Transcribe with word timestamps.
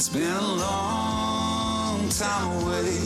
It's 0.00 0.08
been 0.08 0.22
a 0.22 0.54
long 0.54 2.08
time 2.08 2.62
away. 2.62 2.98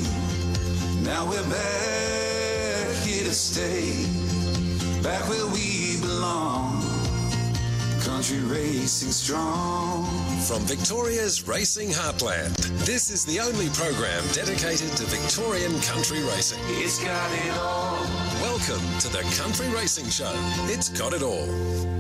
Now 1.03 1.29
we're 1.29 1.43
back 1.51 2.95
here 3.03 3.25
to 3.25 3.35
stay. 3.35 4.07
Back 5.03 5.29
where 5.29 5.45
we 5.49 6.01
belong. 6.01 6.81
Country 8.01 8.39
racing 8.43 9.11
strong. 9.11 10.07
From 10.47 10.63
Victoria's 10.67 11.49
racing 11.49 11.89
heartland, 11.89 12.55
this 12.87 13.11
is 13.11 13.25
the 13.25 13.41
only 13.41 13.71
program 13.71 14.23
dedicated 14.33 14.97
to 14.97 15.03
Victorian 15.07 15.73
country 15.81 16.23
racing. 16.23 16.61
It's 16.79 17.03
got 17.03 17.33
it 17.45 17.59
all. 17.59 17.99
Welcome 18.41 18.87
to 19.01 19.09
the 19.09 19.23
Country 19.43 19.69
Racing 19.75 20.11
Show. 20.11 20.33
It's 20.69 20.91
got 20.91 21.13
it 21.13 21.25
all. 21.25 21.94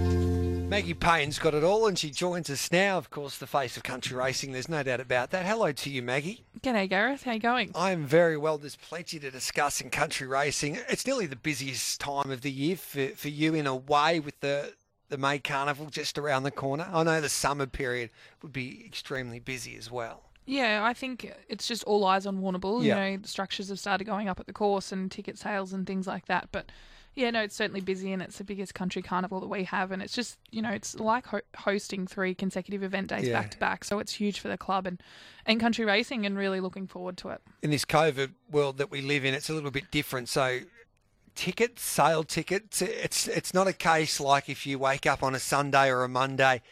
Maggie 0.68 0.94
Payne's 0.94 1.38
got 1.38 1.54
it 1.54 1.62
all, 1.62 1.86
and 1.86 1.96
she 1.96 2.10
joins 2.10 2.50
us 2.50 2.72
now, 2.72 2.98
of 2.98 3.08
course, 3.08 3.38
the 3.38 3.46
face 3.46 3.76
of 3.76 3.84
country 3.84 4.16
racing. 4.16 4.50
There's 4.50 4.68
no 4.68 4.82
doubt 4.82 4.98
about 4.98 5.30
that. 5.30 5.46
Hello 5.46 5.70
to 5.70 5.90
you, 5.90 6.02
Maggie. 6.02 6.42
G'day, 6.62 6.88
Gareth. 6.88 7.22
How 7.22 7.32
you 7.32 7.38
going? 7.38 7.70
I'm 7.76 8.04
very 8.06 8.36
well. 8.36 8.58
There's 8.58 8.74
plenty 8.74 9.20
to 9.20 9.30
discuss 9.30 9.80
in 9.80 9.90
country 9.90 10.26
racing. 10.26 10.78
It's 10.88 11.06
nearly 11.06 11.26
the 11.26 11.36
busiest 11.36 12.00
time 12.00 12.30
of 12.30 12.40
the 12.40 12.50
year 12.50 12.76
for, 12.76 13.08
for 13.10 13.28
you, 13.28 13.54
in 13.54 13.68
a 13.68 13.76
way, 13.76 14.18
with 14.18 14.40
the, 14.40 14.72
the 15.10 15.18
May 15.18 15.38
Carnival 15.38 15.90
just 15.90 16.18
around 16.18 16.42
the 16.42 16.50
corner. 16.50 16.88
I 16.92 17.04
know 17.04 17.20
the 17.20 17.28
summer 17.28 17.66
period 17.66 18.10
would 18.42 18.52
be 18.52 18.82
extremely 18.84 19.38
busy 19.38 19.76
as 19.76 19.92
well. 19.92 20.22
Yeah, 20.44 20.82
I 20.82 20.92
think 20.92 21.32
it's 21.48 21.68
just 21.68 21.84
all 21.84 22.04
eyes 22.04 22.26
on 22.26 22.40
Warrnambool. 22.40 22.82
Yeah. 22.82 23.04
You 23.04 23.10
know, 23.12 23.22
the 23.22 23.28
structures 23.28 23.68
have 23.68 23.78
started 23.78 24.04
going 24.04 24.28
up 24.28 24.40
at 24.40 24.46
the 24.46 24.52
course 24.52 24.90
and 24.90 25.08
ticket 25.10 25.38
sales 25.38 25.72
and 25.72 25.86
things 25.86 26.06
like 26.08 26.26
that. 26.26 26.48
But 26.50 26.72
yeah, 27.14 27.30
no, 27.30 27.42
it's 27.42 27.54
certainly 27.54 27.80
busy 27.80 28.12
and 28.12 28.20
it's 28.20 28.38
the 28.38 28.44
biggest 28.44 28.74
country 28.74 29.00
carnival 29.02 29.40
that 29.40 29.48
we 29.48 29.64
have. 29.64 29.92
And 29.92 30.02
it's 30.02 30.14
just, 30.14 30.38
you 30.50 30.60
know, 30.60 30.70
it's 30.70 30.98
like 30.98 31.26
ho- 31.26 31.40
hosting 31.56 32.06
three 32.06 32.34
consecutive 32.34 32.82
event 32.82 33.08
days 33.08 33.28
back 33.28 33.50
to 33.52 33.58
back. 33.58 33.84
So 33.84 33.98
it's 34.00 34.12
huge 34.14 34.40
for 34.40 34.48
the 34.48 34.58
club 34.58 34.86
and, 34.86 35.00
and 35.46 35.60
country 35.60 35.84
racing 35.84 36.26
and 36.26 36.36
really 36.36 36.60
looking 36.60 36.86
forward 36.86 37.16
to 37.18 37.28
it. 37.30 37.40
in 37.62 37.70
this 37.70 37.84
COVID 37.84 38.32
world 38.50 38.78
that 38.78 38.90
we 38.90 39.00
live 39.00 39.24
in, 39.24 39.32
it's 39.34 39.48
a 39.48 39.54
little 39.54 39.70
bit 39.70 39.90
different. 39.90 40.28
So, 40.28 40.60
tickets, 41.34 41.82
sale 41.82 42.24
tickets, 42.24 42.82
it's 42.82 43.28
it's 43.28 43.52
not 43.54 43.66
a 43.66 43.72
case 43.72 44.20
like 44.20 44.48
if 44.48 44.66
you 44.66 44.78
wake 44.78 45.06
up 45.06 45.22
on 45.22 45.34
a 45.34 45.40
Sunday 45.40 45.88
or 45.90 46.04
a 46.04 46.08
Monday 46.08 46.62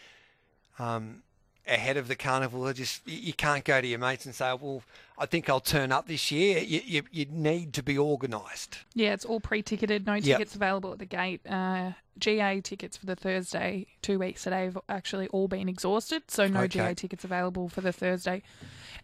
um, 0.79 1.23
ahead 1.67 1.97
of 1.97 2.09
the 2.09 2.17
carnival, 2.17 2.73
just 2.73 3.07
you 3.07 3.19
you 3.19 3.33
can't 3.33 3.65
go 3.65 3.81
to 3.81 3.87
your 3.87 3.99
mates 3.99 4.27
and 4.27 4.35
say, 4.35 4.53
"Well, 4.61 4.83
I 5.19 5.27
think 5.27 5.49
I'll 5.49 5.61
turn 5.61 5.93
up 5.93 6.07
this 6.09 6.31
year." 6.31 6.59
You 6.59 6.81
you, 6.85 7.03
you 7.11 7.27
need 7.27 7.73
to 7.75 7.83
be 7.83 7.99
organised. 7.99 8.79
Yeah, 8.95 9.13
it's 9.15 9.25
all 9.25 9.41
pre-ticketed. 9.41 10.07
No 10.07 10.15
Yep. 10.15 10.25
tickets 10.25 10.55
available 10.55 10.93
at 10.93 10.99
the 10.99 11.07
gate. 11.07 11.41
Uh, 11.49 11.93
GA 12.19 12.61
tickets 12.61 12.97
for 12.99 13.07
the 13.07 13.17
Thursday, 13.17 13.87
two 14.03 14.19
weeks 14.19 14.43
today, 14.45 14.65
have 14.65 14.77
actually 14.89 15.29
all 15.29 15.49
been 15.49 15.67
exhausted. 15.69 16.23
So 16.29 16.47
no 16.47 16.61
Okay. 16.61 16.69
GA 16.79 16.95
tickets 16.95 17.25
available 17.25 17.69
for 17.71 17.81
the 17.81 17.91
Thursday, 17.93 18.43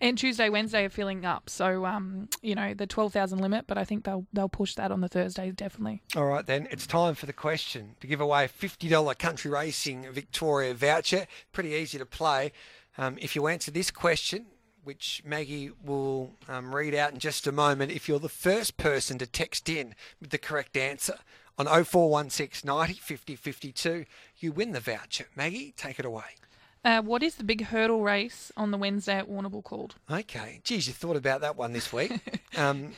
and 0.01 0.17
Tuesday, 0.19 0.51
Wednesday 0.51 0.85
are 0.85 0.91
filling 0.91 1.25
up. 1.25 1.49
So 1.49 1.87
um, 1.87 2.29
you 2.43 2.55
know 2.55 2.75
the 2.75 2.87
twelve 2.87 3.13
thousand 3.15 3.39
limit, 3.39 3.67
but 3.67 3.79
I 3.79 3.85
think 3.85 4.05
they'll 4.05 4.27
they'll 4.35 4.49
push 4.51 4.75
that 4.75 4.93
on 4.93 5.01
the 5.01 5.09
Thursday 5.09 5.51
definitely. 5.51 6.03
All 6.17 6.27
right, 6.27 6.45
then 6.45 6.69
it's 6.71 6.87
time 6.87 7.15
for 7.15 7.25
the 7.27 7.33
question 7.33 7.97
to 8.01 8.07
give 8.07 8.21
away 8.21 8.45
a 8.45 8.49
fifty 8.49 8.89
dollar 8.89 9.15
Country 9.15 9.51
Racing 9.51 10.07
Victoria 10.13 10.75
voucher. 10.75 11.27
Pretty 11.53 11.71
easy 11.71 11.97
to 11.99 12.07
play. 12.07 12.53
Um, 12.99 13.17
if 13.21 13.35
you 13.37 13.47
answer 13.47 13.71
this 13.71 13.91
question, 13.91 14.47
which 14.85 15.23
Maggie 15.25 15.71
will 15.85 16.33
um, 16.49 16.75
read 16.75 16.95
out 16.95 17.13
in 17.13 17.19
just 17.19 17.47
a 17.47 17.53
moment, 17.53 17.93
if 17.93 18.09
you're 18.09 18.19
the 18.19 18.29
first 18.29 18.77
person 18.77 19.19
to 19.19 19.27
text 19.27 19.69
in 19.69 19.95
with 20.21 20.31
the 20.31 20.39
correct 20.39 20.77
answer 20.77 21.19
on 21.59 21.67
0416 21.67 22.67
90 22.67 22.95
50 22.95 23.37
52, 23.37 24.05
you 24.39 24.53
win 24.53 24.73
the 24.73 24.81
voucher. 24.81 25.27
Maggie, 25.37 25.75
take 25.77 25.99
it 25.99 26.05
away. 26.05 26.37
Uh, 26.85 27.03
what 27.03 27.23
is 27.23 27.35
the 27.35 27.45
big 27.45 27.65
hurdle 27.67 28.03
race 28.03 28.53
on 28.57 28.71
the 28.71 28.79
Wednesday 28.79 29.17
at 29.19 29.29
Warrnambool 29.29 29.65
called? 29.65 29.97
Okay, 30.11 30.61
geez, 30.63 30.87
you 30.87 30.93
thought 30.93 31.17
about 31.17 31.41
that 31.41 31.57
one 31.57 31.73
this 31.73 31.93
week. 31.93 32.13
Um, 32.57 32.95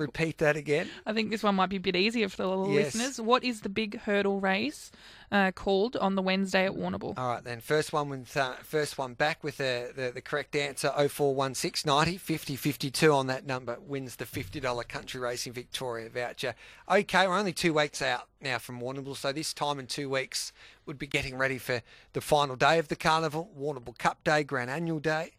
repeat 0.00 0.38
that 0.38 0.56
again. 0.56 0.88
I 1.06 1.12
think 1.12 1.30
this 1.30 1.42
one 1.42 1.54
might 1.54 1.68
be 1.68 1.76
a 1.76 1.80
bit 1.80 1.94
easier 1.96 2.28
for 2.28 2.38
the 2.38 2.48
little 2.48 2.70
Yes. 2.72 2.94
listeners. 2.94 3.20
What 3.20 3.44
is 3.44 3.60
the 3.60 3.68
big 3.68 4.00
hurdle 4.00 4.40
race 4.40 4.90
uh, 5.30 5.52
called 5.52 5.96
on 5.96 6.14
the 6.16 6.22
Wednesday 6.22 6.66
at 6.66 6.72
Warrnambool? 6.72 7.16
All 7.16 7.28
right, 7.28 7.44
then. 7.44 7.60
First 7.60 7.92
one 7.92 8.08
with 8.08 8.36
uh, 8.36 8.54
first 8.62 8.98
one 8.98 9.14
back 9.14 9.44
with 9.44 9.58
the, 9.58 9.92
the, 9.94 10.10
the 10.12 10.20
correct 10.20 10.56
answer 10.56 10.88
0416 10.88 11.88
90 11.88 12.16
50 12.16 12.56
52 12.56 13.12
on 13.12 13.26
that 13.28 13.46
number 13.46 13.78
wins 13.86 14.16
the 14.16 14.24
$50 14.24 14.88
Country 14.88 15.20
Racing 15.20 15.52
Victoria 15.52 16.08
voucher. 16.08 16.54
Okay, 16.90 17.26
we're 17.28 17.38
only 17.38 17.52
two 17.52 17.74
weeks 17.74 18.02
out 18.02 18.26
now 18.40 18.58
from 18.58 18.80
Warrnambool, 18.80 19.16
so 19.16 19.32
this 19.32 19.52
time 19.52 19.78
in 19.78 19.86
two 19.86 20.08
weeks 20.08 20.52
would 20.86 20.98
be 20.98 21.06
getting 21.06 21.36
ready 21.36 21.58
for 21.58 21.82
the 22.14 22.20
final 22.20 22.56
day 22.56 22.78
of 22.78 22.88
the 22.88 22.96
carnival, 22.96 23.50
Warrnambool 23.58 23.98
Cup 23.98 24.24
Day, 24.24 24.42
Grand 24.42 24.70
Annual 24.70 25.00
Day. 25.00 25.32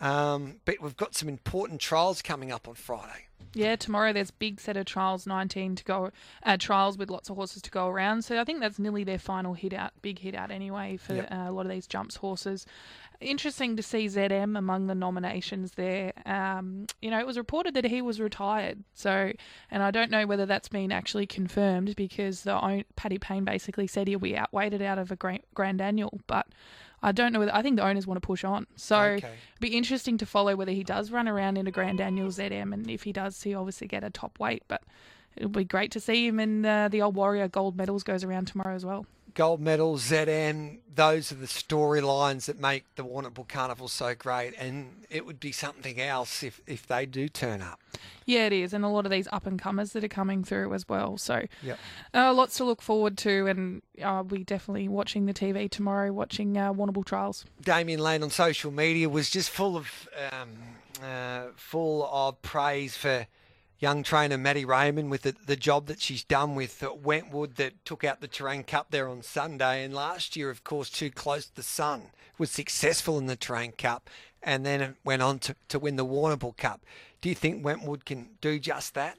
Um, 0.00 0.56
but 0.64 0.76
we've 0.80 0.96
got 0.96 1.14
some 1.14 1.28
important 1.28 1.80
trials 1.80 2.22
coming 2.22 2.52
up 2.52 2.68
on 2.68 2.74
Friday. 2.74 3.24
Yeah, 3.54 3.76
tomorrow 3.76 4.12
there's 4.12 4.30
big 4.30 4.60
set 4.60 4.76
of 4.76 4.84
trials, 4.84 5.26
19 5.26 5.76
to 5.76 5.84
go, 5.84 6.10
uh, 6.42 6.56
trials 6.58 6.98
with 6.98 7.10
lots 7.10 7.30
of 7.30 7.36
horses 7.36 7.62
to 7.62 7.70
go 7.70 7.88
around. 7.88 8.22
So 8.22 8.38
I 8.40 8.44
think 8.44 8.60
that's 8.60 8.78
nearly 8.78 9.04
their 9.04 9.18
final 9.18 9.54
hit 9.54 9.72
out, 9.72 9.92
big 10.02 10.18
hit 10.18 10.34
out 10.34 10.50
anyway 10.50 10.98
for 10.98 11.14
Yep. 11.14 11.32
uh, 11.32 11.44
a 11.48 11.50
lot 11.52 11.64
of 11.64 11.70
these 11.72 11.86
jumps 11.86 12.16
horses. 12.16 12.66
Interesting 13.20 13.74
to 13.76 13.82
see 13.82 14.06
Zed 14.06 14.30
Em 14.30 14.54
among 14.54 14.86
the 14.86 14.94
nominations 14.94 15.72
there. 15.72 16.12
Um, 16.26 16.86
you 17.02 17.10
know, 17.10 17.18
it 17.18 17.26
was 17.26 17.36
reported 17.38 17.74
that 17.74 17.86
he 17.86 18.00
was 18.02 18.20
retired. 18.20 18.84
So, 18.94 19.32
and 19.70 19.82
I 19.82 19.90
don't 19.90 20.10
know 20.10 20.26
whether 20.26 20.46
that's 20.46 20.68
been 20.68 20.92
actually 20.92 21.26
confirmed 21.26 21.96
because 21.96 22.42
the 22.42 22.60
own, 22.62 22.84
Paddy 22.96 23.18
Payne 23.18 23.44
basically 23.44 23.86
said 23.88 24.06
he'll 24.08 24.20
be 24.20 24.36
outweighted 24.36 24.82
out 24.82 24.98
of 24.98 25.10
a 25.10 25.16
grand, 25.16 25.42
grand 25.54 25.80
annual, 25.80 26.20
but. 26.26 26.46
I 27.02 27.12
don't 27.12 27.32
know 27.32 27.38
whether 27.38 27.54
I 27.54 27.62
think 27.62 27.76
the 27.76 27.84
owners 27.86 28.06
want 28.06 28.20
to 28.20 28.26
push 28.26 28.42
on. 28.44 28.66
So 28.76 28.98
Okay. 29.00 29.16
it'd 29.28 29.60
be 29.60 29.76
interesting 29.76 30.18
to 30.18 30.26
follow 30.26 30.56
whether 30.56 30.72
he 30.72 30.82
does 30.84 31.10
run 31.10 31.28
around 31.28 31.56
in 31.56 31.66
a 31.66 31.70
Grand 31.70 32.00
Annual 32.00 32.30
Zed 32.32 32.52
Em, 32.52 32.72
and 32.72 32.90
if 32.90 33.04
he 33.04 33.12
does, 33.12 33.42
he 33.42 33.54
obviously 33.54 33.86
get 33.86 34.02
a 34.04 34.10
top 34.10 34.40
weight. 34.40 34.62
But 34.68 34.82
it'll 35.36 35.48
be 35.50 35.64
great 35.64 35.90
to 35.92 36.00
see 36.00 36.26
him, 36.26 36.40
and 36.40 36.66
uh, 36.66 36.88
the 36.88 37.00
old 37.02 37.14
Warrior 37.14 37.48
Gold 37.48 37.76
medals 37.76 38.02
goes 38.02 38.24
around 38.24 38.46
tomorrow 38.46 38.74
as 38.74 38.84
well. 38.84 39.06
Gold 39.34 39.60
medal, 39.60 39.98
Zed 39.98 40.28
Em, 40.28 40.78
those 40.94 41.30
are 41.30 41.36
the 41.36 41.46
storylines 41.46 42.46
that 42.46 42.58
make 42.60 42.84
the 42.96 43.04
Warrnambool 43.04 43.48
Carnival 43.48 43.86
so 43.88 44.14
great. 44.14 44.54
And 44.58 45.04
it 45.10 45.24
would 45.26 45.38
be 45.38 45.52
something 45.52 46.00
else 46.00 46.42
if, 46.42 46.60
if 46.66 46.86
they 46.86 47.06
do 47.06 47.28
turn 47.28 47.62
up. 47.62 47.80
Yeah, 48.26 48.46
it 48.46 48.52
is, 48.52 48.72
and 48.72 48.84
a 48.84 48.88
lot 48.88 49.06
of 49.06 49.10
these 49.10 49.28
up 49.32 49.46
and 49.46 49.58
comers 49.58 49.92
that 49.92 50.04
are 50.04 50.08
coming 50.08 50.44
through 50.44 50.74
as 50.74 50.88
well. 50.88 51.16
So 51.16 51.44
Yep. 51.62 51.78
uh, 52.14 52.34
lots 52.34 52.56
to 52.58 52.64
look 52.64 52.82
forward 52.82 53.16
to, 53.18 53.46
and 53.46 53.82
I'll 54.04 54.24
be 54.24 54.44
definitely 54.44 54.88
watching 54.88 55.26
the 55.26 55.32
TV 55.34 55.70
tomorrow, 55.70 56.12
watching 56.12 56.56
uh, 56.58 56.72
Warrnambool 56.72 57.04
trials. 57.06 57.44
Damien 57.62 58.00
Lane 58.00 58.22
on 58.22 58.30
social 58.30 58.70
media 58.70 59.08
was 59.08 59.30
just 59.30 59.50
full 59.50 59.76
of 59.76 60.08
um, 60.32 60.48
uh, 61.02 61.46
full 61.56 62.06
of 62.12 62.40
praise 62.42 62.96
for 62.96 63.26
young 63.78 64.02
trainer 64.02 64.36
Maddie 64.36 64.64
Raymond 64.64 65.10
with 65.10 65.22
the, 65.22 65.34
the 65.46 65.56
job 65.56 65.86
that 65.86 66.00
she's 66.00 66.24
done 66.24 66.54
with 66.54 66.84
Wentwood 67.02 67.56
that 67.56 67.84
took 67.84 68.04
out 68.04 68.20
the 68.20 68.28
Terang 68.28 68.66
Cup 68.66 68.90
there 68.90 69.08
on 69.08 69.22
Sunday. 69.22 69.84
And 69.84 69.94
last 69.94 70.36
year, 70.36 70.50
of 70.50 70.64
course, 70.64 70.90
too 70.90 71.10
close 71.10 71.46
to 71.46 71.56
the 71.56 71.62
sun 71.62 72.10
was 72.38 72.50
successful 72.50 73.18
in 73.18 73.26
the 73.26 73.36
Terang 73.36 73.76
Cup 73.76 74.10
and 74.42 74.64
then 74.64 74.96
went 75.04 75.22
on 75.22 75.38
to, 75.40 75.56
to 75.68 75.78
win 75.78 75.96
the 75.96 76.06
Warrnambool 76.06 76.56
Cup. 76.56 76.84
Do 77.20 77.28
you 77.28 77.34
think 77.34 77.64
Wentwood 77.64 78.04
can 78.04 78.30
do 78.40 78.58
just 78.58 78.94
that? 78.94 79.18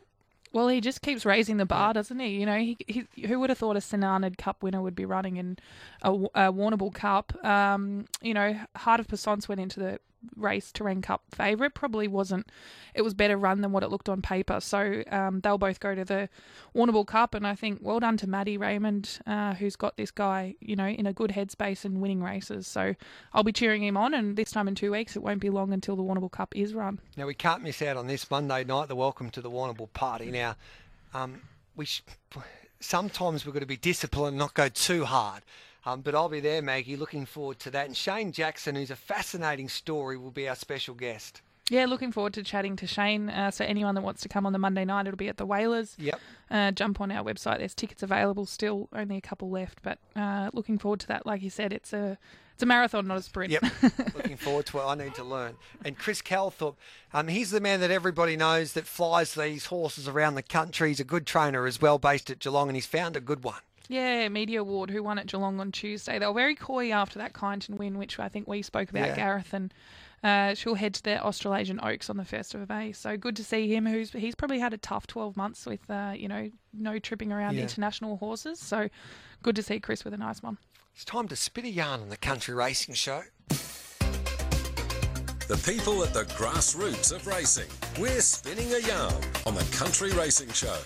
Well, 0.51 0.67
he 0.67 0.81
just 0.81 1.01
keeps 1.01 1.25
raising 1.25 1.57
the 1.57 1.65
bar, 1.65 1.93
doesn't 1.93 2.17
he? 2.17 2.39
You 2.39 2.45
know, 2.45 2.57
he, 2.57 2.75
he 2.87 3.27
who 3.27 3.39
would 3.39 3.51
have 3.51 3.59
thought 3.59 3.75
a 3.75 3.81
Sinanad 3.81 4.37
Cup 4.37 4.63
winner 4.63 4.81
would 4.81 4.95
be 4.95 5.05
running 5.05 5.37
in 5.37 5.57
a, 6.01 6.11
a 6.11 6.51
Warrnambool 6.51 6.93
Cup? 6.93 7.33
Um, 7.45 8.05
you 8.21 8.33
know, 8.33 8.59
Heart 8.75 9.01
of 9.01 9.07
Passance 9.07 9.47
went 9.47 9.61
into 9.61 9.79
the 9.79 9.99
race 10.35 10.71
Terang 10.71 11.01
Cup 11.01 11.21
favourite. 11.33 11.73
Probably 11.73 12.07
wasn't. 12.07 12.49
It 12.93 13.01
was 13.01 13.13
better 13.13 13.37
run 13.37 13.61
than 13.61 13.71
what 13.71 13.83
it 13.83 13.89
looked 13.89 14.09
on 14.09 14.21
paper. 14.21 14.59
So 14.59 15.03
um, 15.11 15.41
they'll 15.41 15.57
both 15.57 15.79
go 15.79 15.95
to 15.95 16.05
the 16.05 16.29
Warrnambool 16.75 17.07
Cup, 17.07 17.33
and 17.33 17.45
I 17.45 17.55
think 17.55 17.79
well 17.81 17.99
done 17.99 18.17
to 18.17 18.27
Maddie 18.27 18.57
Raymond, 18.57 19.19
uh, 19.25 19.53
who's 19.55 19.75
got 19.75 19.97
this 19.97 20.11
guy, 20.11 20.55
you 20.59 20.75
know, 20.75 20.87
in 20.87 21.05
a 21.05 21.13
good 21.13 21.31
headspace 21.31 21.85
and 21.85 22.01
winning 22.01 22.21
races. 22.21 22.67
So 22.67 22.95
I'll 23.33 23.43
be 23.43 23.51
cheering 23.53 23.83
him 23.83 23.97
on, 23.97 24.13
and 24.13 24.35
this 24.35 24.51
time 24.51 24.67
in 24.67 24.75
two 24.75 24.91
weeks, 24.91 25.15
it 25.15 25.23
won't 25.23 25.41
be 25.41 25.49
long 25.49 25.73
until 25.73 25.95
the 25.95 26.03
Warrnambool 26.03 26.31
Cup 26.31 26.55
is 26.55 26.73
run. 26.73 26.99
Now 27.17 27.25
we 27.27 27.33
can't 27.33 27.63
miss 27.63 27.81
out 27.81 27.97
on 27.97 28.07
this 28.07 28.29
Monday 28.29 28.63
night. 28.63 28.87
The 28.87 28.95
welcome 28.95 29.29
to 29.31 29.41
the 29.41 29.49
Warrnambool 29.49 29.93
party. 29.93 30.31
Now, 30.31 30.55
um, 31.13 31.41
we 31.75 31.85
sh- 31.85 32.03
sometimes 32.79 33.45
we've 33.45 33.53
got 33.53 33.61
to 33.61 33.65
be 33.65 33.77
disciplined, 33.77 34.37
not 34.37 34.53
go 34.53 34.69
too 34.69 35.05
hard. 35.05 35.43
Um, 35.89 36.01
but 36.01 36.13
I'll 36.13 36.29
be 36.29 36.39
there, 36.39 36.61
Maggie. 36.61 36.95
Looking 36.95 37.25
forward 37.25 37.59
to 37.59 37.71
that. 37.71 37.87
And 37.87 37.97
Shane 37.97 38.31
Jackson, 38.31 38.75
who's 38.75 38.91
a 38.91 38.95
fascinating 38.95 39.69
story, 39.69 40.17
will 40.17 40.31
be 40.31 40.47
our 40.47 40.55
special 40.55 40.93
guest. 40.93 41.41
Yeah, 41.69 41.85
looking 41.85 42.11
forward 42.11 42.33
to 42.33 42.43
chatting 42.43 42.75
to 42.77 42.87
Shane. 42.87 43.29
Uh, 43.29 43.51
so 43.51 43.63
anyone 43.63 43.95
that 43.95 44.01
wants 44.01 44.21
to 44.21 44.29
come 44.29 44.45
on 44.45 44.53
the 44.53 44.59
Monday 44.59 44.85
night, 44.85 45.07
it'll 45.07 45.17
be 45.17 45.29
at 45.29 45.37
the 45.37 45.45
Whalers. 45.45 45.95
Yep. 45.99 46.19
Uh, 46.49 46.71
jump 46.71 46.99
on 46.99 47.11
our 47.11 47.23
website. 47.23 47.59
There's 47.59 47.75
tickets 47.75 48.01
available 48.01 48.45
still, 48.45 48.89
only 48.93 49.17
a 49.17 49.21
couple 49.21 49.49
left. 49.49 49.79
But 49.83 49.99
uh, 50.15 50.49
looking 50.53 50.79
forward 50.79 50.99
to 51.01 51.07
that. 51.07 51.25
Like 51.25 51.41
you 51.41 51.49
said, 51.49 51.73
it's 51.73 51.93
a 51.93 52.17
it's 52.53 52.63
a 52.63 52.65
marathon, 52.65 53.07
not 53.07 53.17
a 53.17 53.21
sprint. 53.21 53.51
Yep. 53.53 53.63
Looking 54.15 54.35
forward 54.35 54.65
to 54.65 54.79
it. 54.79 54.83
I 54.83 54.93
need 54.93 55.15
to 55.15 55.23
learn. 55.23 55.55
And 55.85 55.97
Chris 55.97 56.21
Calthorpe, 56.21 56.75
um, 57.13 57.29
he's 57.29 57.51
the 57.51 57.61
man 57.61 57.79
that 57.79 57.89
everybody 57.89 58.35
knows 58.35 58.73
that 58.73 58.85
flies 58.85 59.33
these 59.33 59.67
horses 59.67 60.09
around 60.09 60.35
the 60.35 60.43
country. 60.43 60.89
He's 60.89 60.99
a 60.99 61.05
good 61.05 61.25
trainer 61.25 61.65
as 61.65 61.81
well, 61.81 61.99
based 61.99 62.29
at 62.29 62.39
Geelong, 62.39 62.67
and 62.67 62.75
he's 62.75 62.85
found 62.85 63.15
a 63.15 63.21
good 63.21 63.45
one. 63.45 63.61
Yeah, 63.89 64.29
Media 64.29 64.61
Award, 64.61 64.91
who 64.91 65.01
won 65.01 65.17
at 65.17 65.25
Geelong 65.25 65.59
on 65.59 65.71
Tuesday. 65.71 66.19
They 66.19 66.27
were 66.27 66.33
very 66.33 66.53
coy 66.55 66.91
after 66.93 67.17
that 67.19 67.33
Kyneton 67.33 67.75
win, 67.77 67.97
which 67.97 68.19
I 68.19 68.29
think 68.29 68.47
we 68.47 68.61
spoke 68.61 68.89
about, 68.91 69.07
Yeah. 69.07 69.15
Gareth, 69.15 69.51
and 69.53 69.73
uh, 70.23 70.53
she'll 70.53 70.75
head 70.75 70.93
to 70.93 71.03
the 71.03 71.23
Australasian 71.23 71.79
Oaks 71.81 72.07
on 72.09 72.17
the 72.17 72.23
1st 72.23 72.53
of 72.53 72.69
May. 72.69 72.91
So 72.91 73.17
good 73.17 73.35
to 73.37 73.43
see 73.43 73.67
him, 73.73 73.87
who's 73.87 74.11
he's 74.11 74.35
probably 74.35 74.59
had 74.59 74.73
a 74.73 74.77
tough 74.77 75.07
12 75.07 75.35
months 75.35 75.65
with, 75.65 75.89
uh, 75.89 76.13
you 76.15 76.27
know, 76.27 76.51
no 76.71 76.99
tripping 76.99 77.31
around 77.31 77.55
Yeah. 77.55 77.63
international 77.63 78.17
horses. 78.17 78.59
So 78.59 78.89
good 79.41 79.55
to 79.55 79.63
see 79.63 79.79
Chris 79.79 80.05
with 80.05 80.13
a 80.13 80.17
nice 80.17 80.43
one. 80.43 80.59
It's 80.93 81.03
time 81.03 81.27
to 81.29 81.35
spit 81.35 81.65
a 81.65 81.69
yarn 81.69 82.01
on 82.01 82.09
the 82.09 82.17
country 82.17 82.53
racing 82.53 82.93
show. 82.93 83.23
The 85.47 85.57
people 85.65 86.03
at 86.03 86.13
the 86.13 86.25
grassroots 86.35 87.11
of 87.11 87.25
racing. 87.25 87.69
We're 87.99 88.21
spinning 88.21 88.71
a 88.71 88.79
yarn 88.87 89.15
on 89.47 89.55
the 89.55 89.63
Country 89.75 90.11
Racing 90.11 90.51
Show. 90.51 90.77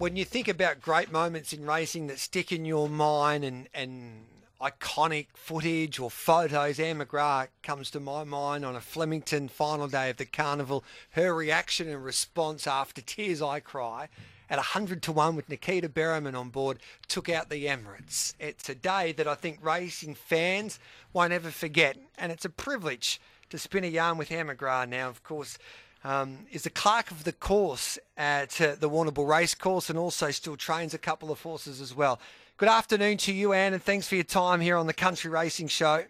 When 0.00 0.16
you 0.16 0.24
think 0.24 0.48
about 0.48 0.80
great 0.80 1.12
moments 1.12 1.52
in 1.52 1.66
racing 1.66 2.06
that 2.06 2.18
stick 2.18 2.52
in 2.52 2.64
your 2.64 2.88
mind 2.88 3.44
and, 3.44 3.68
and 3.74 4.24
iconic 4.58 5.26
footage 5.34 5.98
or 5.98 6.10
photos, 6.10 6.80
Anne 6.80 7.00
McGrath 7.00 7.48
comes 7.62 7.90
to 7.90 8.00
my 8.00 8.24
mind 8.24 8.64
on 8.64 8.74
a 8.74 8.80
Flemington 8.80 9.46
final 9.46 9.88
day 9.88 10.08
of 10.08 10.16
the 10.16 10.24
carnival. 10.24 10.84
Her 11.10 11.34
reaction 11.34 11.86
and 11.86 12.02
response 12.02 12.66
after 12.66 13.02
Tears 13.02 13.42
I 13.42 13.60
Cry 13.60 14.08
at 14.48 14.56
100 14.56 15.02
to 15.02 15.12
1 15.12 15.36
with 15.36 15.50
Nikita 15.50 15.90
Beriman 15.90 16.34
on 16.34 16.48
board 16.48 16.78
took 17.06 17.28
out 17.28 17.50
the 17.50 17.66
Emirates. 17.66 18.32
It's 18.40 18.70
a 18.70 18.74
day 18.74 19.12
that 19.12 19.28
I 19.28 19.34
think 19.34 19.58
racing 19.62 20.14
fans 20.14 20.78
won't 21.12 21.34
ever 21.34 21.50
forget, 21.50 21.98
and 22.16 22.32
it's 22.32 22.46
a 22.46 22.48
privilege 22.48 23.20
to 23.50 23.58
spin 23.58 23.84
a 23.84 23.88
yarn 23.88 24.16
with 24.16 24.32
Anne 24.32 24.46
McGrath 24.46 24.88
now, 24.88 25.10
of 25.10 25.22
course 25.22 25.58
um, 26.04 26.38
is 26.50 26.62
the 26.62 26.70
clerk 26.70 27.10
of 27.10 27.24
the 27.24 27.32
course 27.32 27.98
at 28.16 28.60
uh, 28.60 28.74
the 28.78 28.88
Warrnambool 28.88 29.28
Race 29.28 29.54
Course 29.54 29.90
and 29.90 29.98
also 29.98 30.30
still 30.30 30.56
trains 30.56 30.94
a 30.94 30.98
couple 30.98 31.30
of 31.30 31.42
horses 31.42 31.80
as 31.80 31.94
well. 31.94 32.20
Good 32.56 32.68
afternoon 32.68 33.16
to 33.18 33.32
you, 33.32 33.52
Anne, 33.52 33.72
and 33.72 33.82
thanks 33.82 34.06
for 34.06 34.16
your 34.16 34.24
time 34.24 34.60
here 34.60 34.76
on 34.76 34.86
the 34.86 34.92
Country 34.92 35.30
Racing 35.30 35.68
Show. 35.68 36.04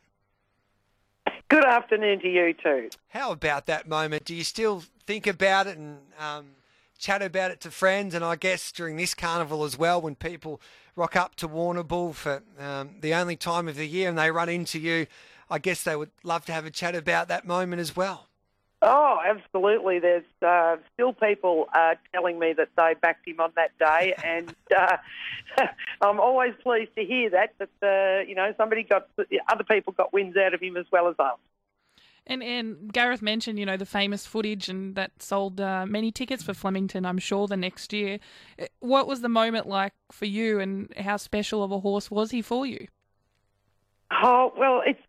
Good 1.49 1.65
afternoon 1.65 2.21
to 2.21 2.29
you 2.29 2.55
too. 2.55 2.91
How 3.09 3.33
about 3.33 3.67
that 3.67 3.89
moment? 3.89 4.25
Do 4.25 4.35
you 4.35 4.45
still 4.45 4.85
think 5.07 5.27
about 5.27 5.67
it 5.67 5.77
and 5.77 5.99
um, 6.19 6.47
chat 6.99 7.23
about 7.23 7.51
it 7.51 7.61
to 7.63 7.71
friends? 7.73 8.15
And 8.15 8.25
I 8.25 8.37
guess 8.37 8.71
during 8.71 8.97
this 8.97 9.15
carnival 9.15 9.65
as 9.65 9.77
well, 9.77 10.01
when 10.01 10.15
people 10.15 10.61
rock 10.95 11.17
up 11.17 11.35
to 11.37 11.49
Warrnambool 11.49 12.15
for 12.15 12.43
um, 12.59 12.97
the 13.01 13.15
only 13.15 13.35
time 13.35 13.67
of 13.67 13.75
the 13.75 13.87
year 13.87 14.09
and 14.09 14.17
they 14.17 14.31
run 14.31 14.49
into 14.49 14.79
you, 14.79 15.09
I 15.51 15.59
guess 15.59 15.83
they 15.83 15.97
would 15.97 16.11
love 16.23 16.45
to 16.47 16.53
have 16.53 16.65
a 16.65 16.71
chat 16.71 16.95
about 16.95 17.27
that 17.29 17.45
moment 17.45 17.81
as 17.81 17.97
well. 17.97 18.29
Oh, 18.83 19.19
absolutely. 19.25 19.99
There's 19.99 20.25
uh, 20.41 20.77
still 20.95 21.13
people 21.13 21.69
uh, 21.75 21.97
telling 22.13 22.39
me 22.39 22.55
that 22.55 22.71
they 22.77 22.95
backed 23.01 23.29
him 23.29 23.41
on 23.41 23.53
that 23.57 23.77
day, 23.79 24.15
and 24.25 24.55
uh, 24.77 24.97
I'm 26.01 26.19
always 26.19 26.55
pleased 26.63 26.95
to 26.97 27.05
hear 27.05 27.31
that. 27.31 27.55
That 27.59 27.69
uh, 27.83 28.29
you 28.29 28.35
know 28.35 28.55
somebody 28.57 28.83
got 28.85 29.09
other 29.49 29.65
people 29.65 29.93
got 29.93 30.13
wins 30.13 30.37
out 30.37 30.55
of 30.55 30.61
him 30.61 30.77
as 30.77 30.87
well 30.91 31.09
as 31.09 31.17
us. 31.19 31.39
And 32.27 32.43
and 32.43 32.93
Gareth 32.93 33.23
mentioned, 33.23 33.59
you 33.59 33.67
know, 33.67 33.77
the 33.77 33.87
famous 33.87 34.25
footage 34.25 34.69
and 34.69 34.95
that 34.95 35.23
sold 35.23 35.61
uh, 35.61 35.85
many 35.87 36.11
tickets 36.11 36.43
for 36.43 36.55
Flemington, 36.55 37.05
I'm 37.05 37.19
sure, 37.19 37.47
the 37.49 37.57
next 37.57 37.93
year. 37.93 38.19
Uh, 38.59 38.67
What 38.79 39.07
was 39.07 39.21
the 39.21 39.29
moment 39.29 39.67
like 39.67 39.93
for 40.11 40.27
you 40.27 40.59
and 40.61 40.93
how 40.97 41.17
special 41.17 41.63
of 41.63 41.73
a 41.73 41.81
horse 41.81 42.11
was 42.11 42.31
he 42.31 42.41
for 42.41 42.65
you? 42.65 42.87
Oh 44.23 44.53
well, 44.57 44.83
it's 44.87 45.01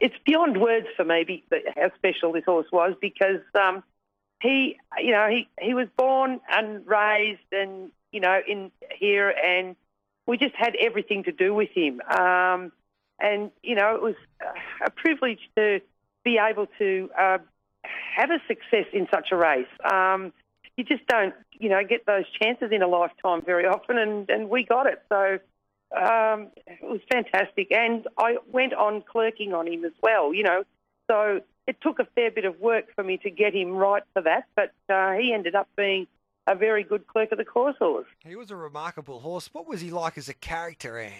it's 0.00 0.14
beyond 0.24 0.60
words 0.60 0.86
for 0.96 1.04
me 1.04 1.44
how 1.76 1.90
special 1.96 2.32
this 2.32 2.44
horse 2.44 2.66
was 2.72 2.94
because 3.00 3.40
um, 3.54 3.82
he, 4.40 4.76
you 4.98 5.12
know, 5.12 5.28
he 5.28 5.48
he 5.60 5.74
was 5.74 5.88
born 5.96 6.40
and 6.50 6.86
raised 6.86 7.40
and 7.52 7.90
you 8.10 8.20
know 8.20 8.40
in 8.46 8.70
here, 8.98 9.30
and 9.30 9.76
we 10.26 10.36
just 10.36 10.54
had 10.54 10.74
everything 10.80 11.24
to 11.24 11.32
do 11.32 11.54
with 11.54 11.70
him. 11.70 12.00
Um, 12.02 12.72
and 13.20 13.50
you 13.62 13.74
know, 13.74 13.94
it 13.94 14.02
was 14.02 14.14
a 14.84 14.90
privilege 14.90 15.40
to 15.56 15.80
be 16.24 16.38
able 16.38 16.66
to 16.78 17.10
uh, 17.18 17.38
have 18.16 18.30
a 18.30 18.38
success 18.46 18.86
in 18.92 19.08
such 19.12 19.28
a 19.32 19.36
race. 19.36 19.66
Um, 19.90 20.32
you 20.76 20.84
just 20.84 21.06
don't, 21.06 21.34
you 21.52 21.68
know, 21.68 21.82
get 21.84 22.06
those 22.06 22.24
chances 22.40 22.70
in 22.72 22.82
a 22.82 22.88
lifetime 22.88 23.42
very 23.42 23.66
often, 23.66 23.98
and, 23.98 24.28
and 24.30 24.48
we 24.48 24.64
got 24.64 24.86
it. 24.86 25.02
So 25.08 25.38
um, 25.96 26.48
it 26.66 26.82
was 26.82 27.00
fantastic. 27.10 27.72
And 27.72 28.06
I 28.18 28.38
went 28.50 28.74
on 28.74 29.02
clerking 29.02 29.52
on 29.54 29.66
him 29.66 29.84
as 29.84 29.92
well, 30.02 30.32
you 30.34 30.42
know. 30.42 30.64
So 31.10 31.40
it 31.66 31.80
took 31.80 31.98
a 31.98 32.06
fair 32.14 32.30
bit 32.30 32.44
of 32.44 32.60
work 32.60 32.94
for 32.94 33.04
me 33.04 33.18
to 33.18 33.30
get 33.30 33.54
him 33.54 33.72
right 33.72 34.02
for 34.12 34.22
that, 34.22 34.46
but 34.54 34.72
uh, 34.88 35.12
he 35.12 35.32
ended 35.32 35.54
up 35.54 35.68
being 35.76 36.06
a 36.46 36.54
very 36.54 36.82
good 36.82 37.06
clerk 37.06 37.30
of 37.32 37.38
the 37.38 37.44
course 37.44 37.76
horse. 37.78 38.08
He 38.24 38.34
was 38.34 38.50
a 38.50 38.56
remarkable 38.56 39.20
horse. 39.20 39.48
What 39.52 39.68
was 39.68 39.80
he 39.80 39.90
like 39.90 40.18
as 40.18 40.28
a 40.28 40.34
character, 40.34 40.98
Anne? 40.98 41.12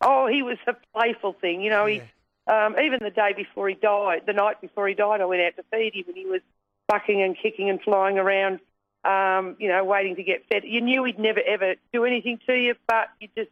Oh, 0.00 0.26
he 0.26 0.42
was 0.42 0.58
a 0.66 0.74
playful 0.92 1.34
thing, 1.34 1.62
you 1.62 1.70
know. 1.70 1.86
He 1.86 2.02
um, 2.46 2.76
even 2.78 2.98
the 3.02 3.10
day 3.10 3.32
before 3.34 3.68
he 3.68 3.74
died, 3.74 4.22
the 4.26 4.34
night 4.34 4.60
before 4.60 4.86
he 4.86 4.94
died, 4.94 5.20
I 5.22 5.24
went 5.24 5.40
out 5.40 5.56
to 5.56 5.62
feed 5.70 5.94
him, 5.94 6.04
and 6.08 6.16
he 6.16 6.26
was 6.26 6.42
bucking 6.88 7.22
and 7.22 7.36
kicking 7.40 7.70
and 7.70 7.80
flying 7.80 8.18
around, 8.18 8.60
um, 9.04 9.56
you 9.58 9.68
know, 9.68 9.82
waiting 9.84 10.16
to 10.16 10.22
get 10.22 10.44
fed. 10.48 10.62
You 10.64 10.82
knew 10.82 11.04
he'd 11.04 11.18
never 11.18 11.40
ever 11.40 11.76
do 11.92 12.04
anything 12.04 12.38
to 12.46 12.54
you, 12.54 12.74
but 12.86 13.08
you 13.20 13.28
just, 13.36 13.50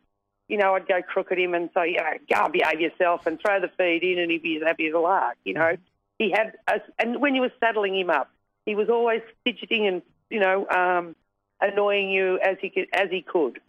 you 0.53 0.59
know, 0.59 0.75
I'd 0.75 0.87
go 0.87 1.01
crook 1.01 1.33
at 1.33 1.39
him 1.39 1.55
and 1.55 1.71
say, 1.73 1.93
you 1.93 1.97
know, 1.97 2.13
go 2.31 2.51
behave 2.51 2.79
yourself, 2.79 3.27
and 3.27 3.41
throw 3.41 3.59
the 3.59 3.71
feed 3.79 4.03
in, 4.03 4.19
and 4.19 4.31
he'd 4.31 4.43
be 4.43 4.57
as 4.59 4.63
happy 4.63 4.87
as 4.87 4.93
a 4.93 4.99
lark. 4.99 5.39
You 5.45 5.55
know, 5.55 5.79
he 6.19 6.31
had, 6.31 6.53
a, 6.69 6.75
and 6.99 7.23
when 7.23 7.35
you 7.35 7.41
were 7.41 7.53
saddling 7.59 7.99
him 7.99 8.11
up, 8.11 8.31
he 8.67 8.75
was 8.75 8.91
always 8.91 9.23
fidgeting 9.45 9.87
and, 9.87 10.03
you 10.29 10.41
know, 10.41 10.69
um, 10.69 11.17
annoying 11.63 12.11
you 12.11 12.39
as 12.39 12.59
he 12.61 12.69
could, 12.69 12.87
as 12.93 13.09
he 13.11 13.23
could. 13.23 13.61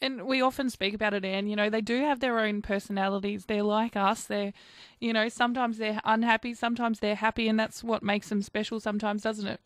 And 0.00 0.26
we 0.26 0.42
often 0.42 0.70
speak 0.70 0.92
about 0.92 1.14
it, 1.14 1.24
Anne. 1.24 1.46
You 1.46 1.54
know, 1.54 1.70
they 1.70 1.80
do 1.80 2.00
have 2.00 2.18
their 2.18 2.40
own 2.40 2.62
personalities. 2.62 3.46
They're 3.46 3.62
like 3.62 3.94
us. 3.94 4.24
They're, 4.24 4.52
you 4.98 5.12
know, 5.12 5.28
sometimes 5.28 5.78
they're 5.78 6.00
unhappy, 6.04 6.54
sometimes 6.54 6.98
they're 6.98 7.14
happy, 7.14 7.46
and 7.46 7.60
that's 7.60 7.84
what 7.84 8.02
makes 8.02 8.28
them 8.28 8.42
special 8.42 8.80
sometimes, 8.80 9.22
doesn't 9.22 9.46
it? 9.46 9.60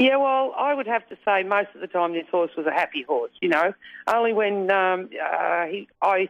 Yeah, 0.00 0.16
well, 0.16 0.54
I 0.56 0.72
would 0.72 0.86
have 0.86 1.06
to 1.10 1.18
say 1.26 1.42
most 1.42 1.68
of 1.74 1.82
the 1.82 1.86
time 1.86 2.14
this 2.14 2.24
horse 2.30 2.50
was 2.56 2.64
a 2.64 2.70
happy 2.70 3.02
horse. 3.06 3.32
You 3.42 3.50
know, 3.50 3.74
only 4.06 4.32
when 4.32 4.70
um, 4.70 5.10
uh, 5.22 5.66
he, 5.66 5.88
I, 6.00 6.26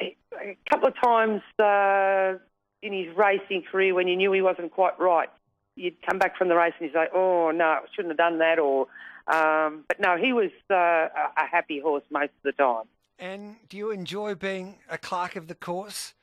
a 0.00 0.56
couple 0.70 0.86
of 0.86 0.94
times 0.94 1.42
uh, 1.58 2.38
in 2.82 2.92
his 2.92 3.12
racing 3.16 3.64
career 3.68 3.94
when 3.94 4.06
you 4.06 4.14
knew 4.14 4.30
he 4.30 4.42
wasn't 4.42 4.70
quite 4.70 4.96
right, 5.00 5.28
you'd 5.74 6.00
come 6.08 6.20
back 6.20 6.38
from 6.38 6.46
the 6.46 6.54
race 6.54 6.72
and 6.78 6.86
you'd 6.86 6.94
say, 6.94 7.08
"Oh 7.12 7.50
no, 7.50 7.64
I 7.64 7.80
shouldn't 7.96 8.12
have 8.12 8.16
done 8.16 8.38
that," 8.38 8.60
or, 8.60 8.82
um, 9.26 9.82
but 9.88 9.98
no, 9.98 10.16
he 10.16 10.32
was 10.32 10.52
uh, 10.70 11.08
a 11.36 11.48
happy 11.50 11.80
horse 11.80 12.04
most 12.10 12.30
of 12.30 12.42
the 12.44 12.52
time. 12.52 12.84
And 13.18 13.56
do 13.68 13.76
you 13.76 13.90
enjoy 13.90 14.36
being 14.36 14.76
a 14.88 14.98
clerk 14.98 15.34
of 15.34 15.48
the 15.48 15.56
course? 15.56 16.14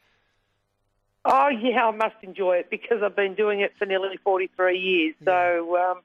Oh 1.25 1.49
yeah, 1.49 1.87
I 1.87 1.91
must 1.91 2.15
enjoy 2.21 2.59
it 2.59 2.69
because 2.69 3.03
I've 3.03 3.17
been 3.17 3.35
doing 3.35 3.59
it 3.59 3.73
for 3.77 3.85
nearly 3.85 4.15
43 4.23 4.79
years. 4.79 5.15
So 5.25 5.77
um, 5.77 6.01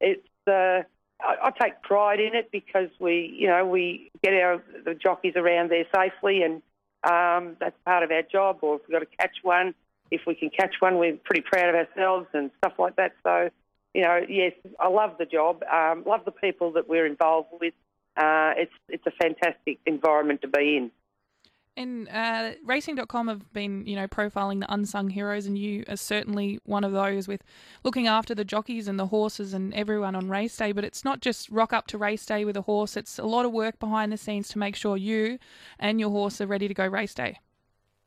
it's 0.00 0.20
uh, 0.46 0.82
I, 1.20 1.36
I 1.44 1.50
take 1.50 1.82
pride 1.82 2.20
in 2.20 2.34
it 2.34 2.50
because 2.50 2.88
we, 2.98 3.34
you 3.38 3.48
know, 3.48 3.66
we 3.66 4.10
get 4.22 4.34
our 4.34 4.62
the 4.84 4.94
jockeys 4.94 5.34
around 5.36 5.70
there 5.70 5.86
safely, 5.94 6.42
and 6.42 6.62
um, 7.04 7.56
that's 7.60 7.76
part 7.84 8.02
of 8.02 8.10
our 8.10 8.22
job. 8.22 8.58
Or 8.62 8.76
if 8.76 8.82
we've 8.88 9.00
got 9.00 9.10
to 9.10 9.16
catch 9.16 9.36
one, 9.42 9.74
if 10.10 10.22
we 10.26 10.34
can 10.34 10.50
catch 10.50 10.74
one, 10.80 10.98
we're 10.98 11.16
pretty 11.16 11.42
proud 11.42 11.68
of 11.68 11.74
ourselves 11.74 12.26
and 12.32 12.50
stuff 12.58 12.74
like 12.78 12.96
that. 12.96 13.12
So, 13.22 13.50
you 13.94 14.02
know, 14.02 14.20
yes, 14.28 14.52
I 14.78 14.88
love 14.88 15.16
the 15.18 15.26
job. 15.26 15.62
Um, 15.64 16.04
love 16.06 16.24
the 16.24 16.32
people 16.32 16.72
that 16.72 16.88
we're 16.88 17.06
involved 17.06 17.48
with. 17.60 17.74
Uh, 18.16 18.52
it's 18.56 18.72
it's 18.88 19.06
a 19.06 19.10
fantastic 19.10 19.78
environment 19.86 20.42
to 20.42 20.48
be 20.48 20.76
in. 20.76 20.90
And 21.78 22.08
uh, 22.08 22.52
racing.com 22.64 23.28
have 23.28 23.52
been, 23.52 23.86
you 23.86 23.96
know, 23.96 24.08
profiling 24.08 24.60
the 24.60 24.72
unsung 24.72 25.10
heroes, 25.10 25.44
and 25.44 25.58
you 25.58 25.84
are 25.88 25.96
certainly 25.96 26.58
one 26.64 26.84
of 26.84 26.92
those 26.92 27.28
with 27.28 27.44
looking 27.84 28.06
after 28.06 28.34
the 28.34 28.46
jockeys 28.46 28.88
and 28.88 28.98
the 28.98 29.06
horses 29.06 29.52
and 29.52 29.74
everyone 29.74 30.16
on 30.16 30.30
race 30.30 30.56
day. 30.56 30.72
But 30.72 30.84
it's 30.84 31.04
not 31.04 31.20
just 31.20 31.50
rock 31.50 31.74
up 31.74 31.86
to 31.88 31.98
race 31.98 32.24
day 32.24 32.46
with 32.46 32.56
a 32.56 32.62
horse, 32.62 32.96
it's 32.96 33.18
a 33.18 33.26
lot 33.26 33.44
of 33.44 33.52
work 33.52 33.78
behind 33.78 34.10
the 34.10 34.16
scenes 34.16 34.48
to 34.48 34.58
make 34.58 34.74
sure 34.74 34.96
you 34.96 35.38
and 35.78 36.00
your 36.00 36.08
horse 36.08 36.40
are 36.40 36.46
ready 36.46 36.66
to 36.66 36.72
go 36.72 36.86
race 36.86 37.12
day. 37.12 37.40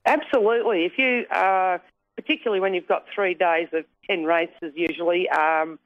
Absolutely. 0.06 0.86
If 0.86 0.94
you, 0.98 1.26
uh, 1.30 1.78
particularly 2.16 2.60
when 2.60 2.74
you've 2.74 2.88
got 2.88 3.06
three 3.14 3.36
days 3.36 3.68
of 3.74 3.86
10 4.10 4.24
races 4.24 4.74
usually, 4.74 5.30
um, 5.30 5.78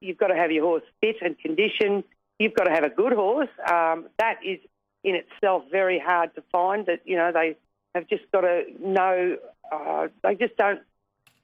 you've 0.00 0.18
got 0.18 0.28
to 0.28 0.36
have 0.36 0.52
your 0.52 0.64
horse 0.64 0.84
fit 1.00 1.16
and 1.20 1.36
conditioned. 1.40 2.04
You've 2.38 2.54
got 2.54 2.64
to 2.64 2.70
have 2.70 2.84
a 2.84 2.90
good 2.90 3.12
horse. 3.12 3.48
Um, 3.68 4.08
that 4.18 4.36
is 4.44 4.60
in 5.04 5.14
itself 5.14 5.64
very 5.70 5.98
hard 5.98 6.34
to 6.34 6.42
find. 6.52 6.86
That, 6.86 7.00
you 7.04 7.16
know, 7.16 7.32
they 7.32 7.56
have 7.94 8.08
just 8.08 8.24
got 8.32 8.42
to 8.42 8.64
know, 8.80 9.36
uh, 9.70 10.08
they 10.22 10.34
just 10.34 10.56
don't, 10.56 10.80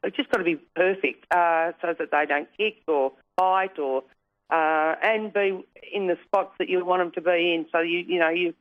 they've 0.02 0.14
just 0.14 0.30
got 0.30 0.38
to 0.38 0.44
be 0.44 0.56
perfect 0.76 1.26
uh, 1.32 1.72
so 1.82 1.94
that 1.98 2.10
they 2.10 2.26
don't 2.26 2.48
kick 2.56 2.82
or 2.86 3.12
bite 3.36 3.78
or, 3.78 4.04
uh, 4.50 4.94
and 5.02 5.32
be 5.32 5.64
in 5.92 6.06
the 6.06 6.18
spots 6.24 6.54
that 6.58 6.68
you 6.68 6.84
want 6.84 7.02
them 7.02 7.12
to 7.12 7.20
be 7.20 7.54
in. 7.54 7.66
So, 7.72 7.80
you, 7.80 7.98
you 7.98 8.18
know, 8.18 8.30
you 8.30 8.54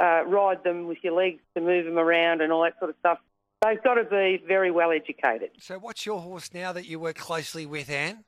uh, 0.00 0.24
ride 0.26 0.64
them 0.64 0.86
with 0.86 0.98
your 1.02 1.14
legs 1.14 1.40
to 1.54 1.60
move 1.60 1.84
them 1.84 1.98
around 1.98 2.40
and 2.40 2.52
all 2.52 2.62
that 2.62 2.78
sort 2.78 2.90
of 2.90 2.96
stuff. 3.00 3.18
They've 3.62 3.82
got 3.82 3.94
to 3.94 4.04
be 4.04 4.42
very 4.46 4.70
well 4.70 4.90
educated. 4.90 5.50
So, 5.58 5.78
what's 5.78 6.04
your 6.04 6.20
horse 6.20 6.52
now 6.52 6.72
that 6.72 6.86
you 6.86 7.00
work 7.00 7.16
closely 7.16 7.64
with, 7.64 7.88
Anne? 7.88 8.24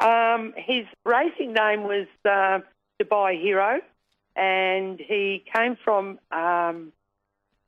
Um, 0.00 0.54
his 0.56 0.86
racing 1.04 1.52
name 1.52 1.82
was 1.82 2.06
uh, 2.24 2.60
Dubai 3.00 3.40
Hero, 3.40 3.80
and 4.36 4.98
he 4.98 5.44
came 5.52 5.76
from 5.84 6.18
um, 6.30 6.92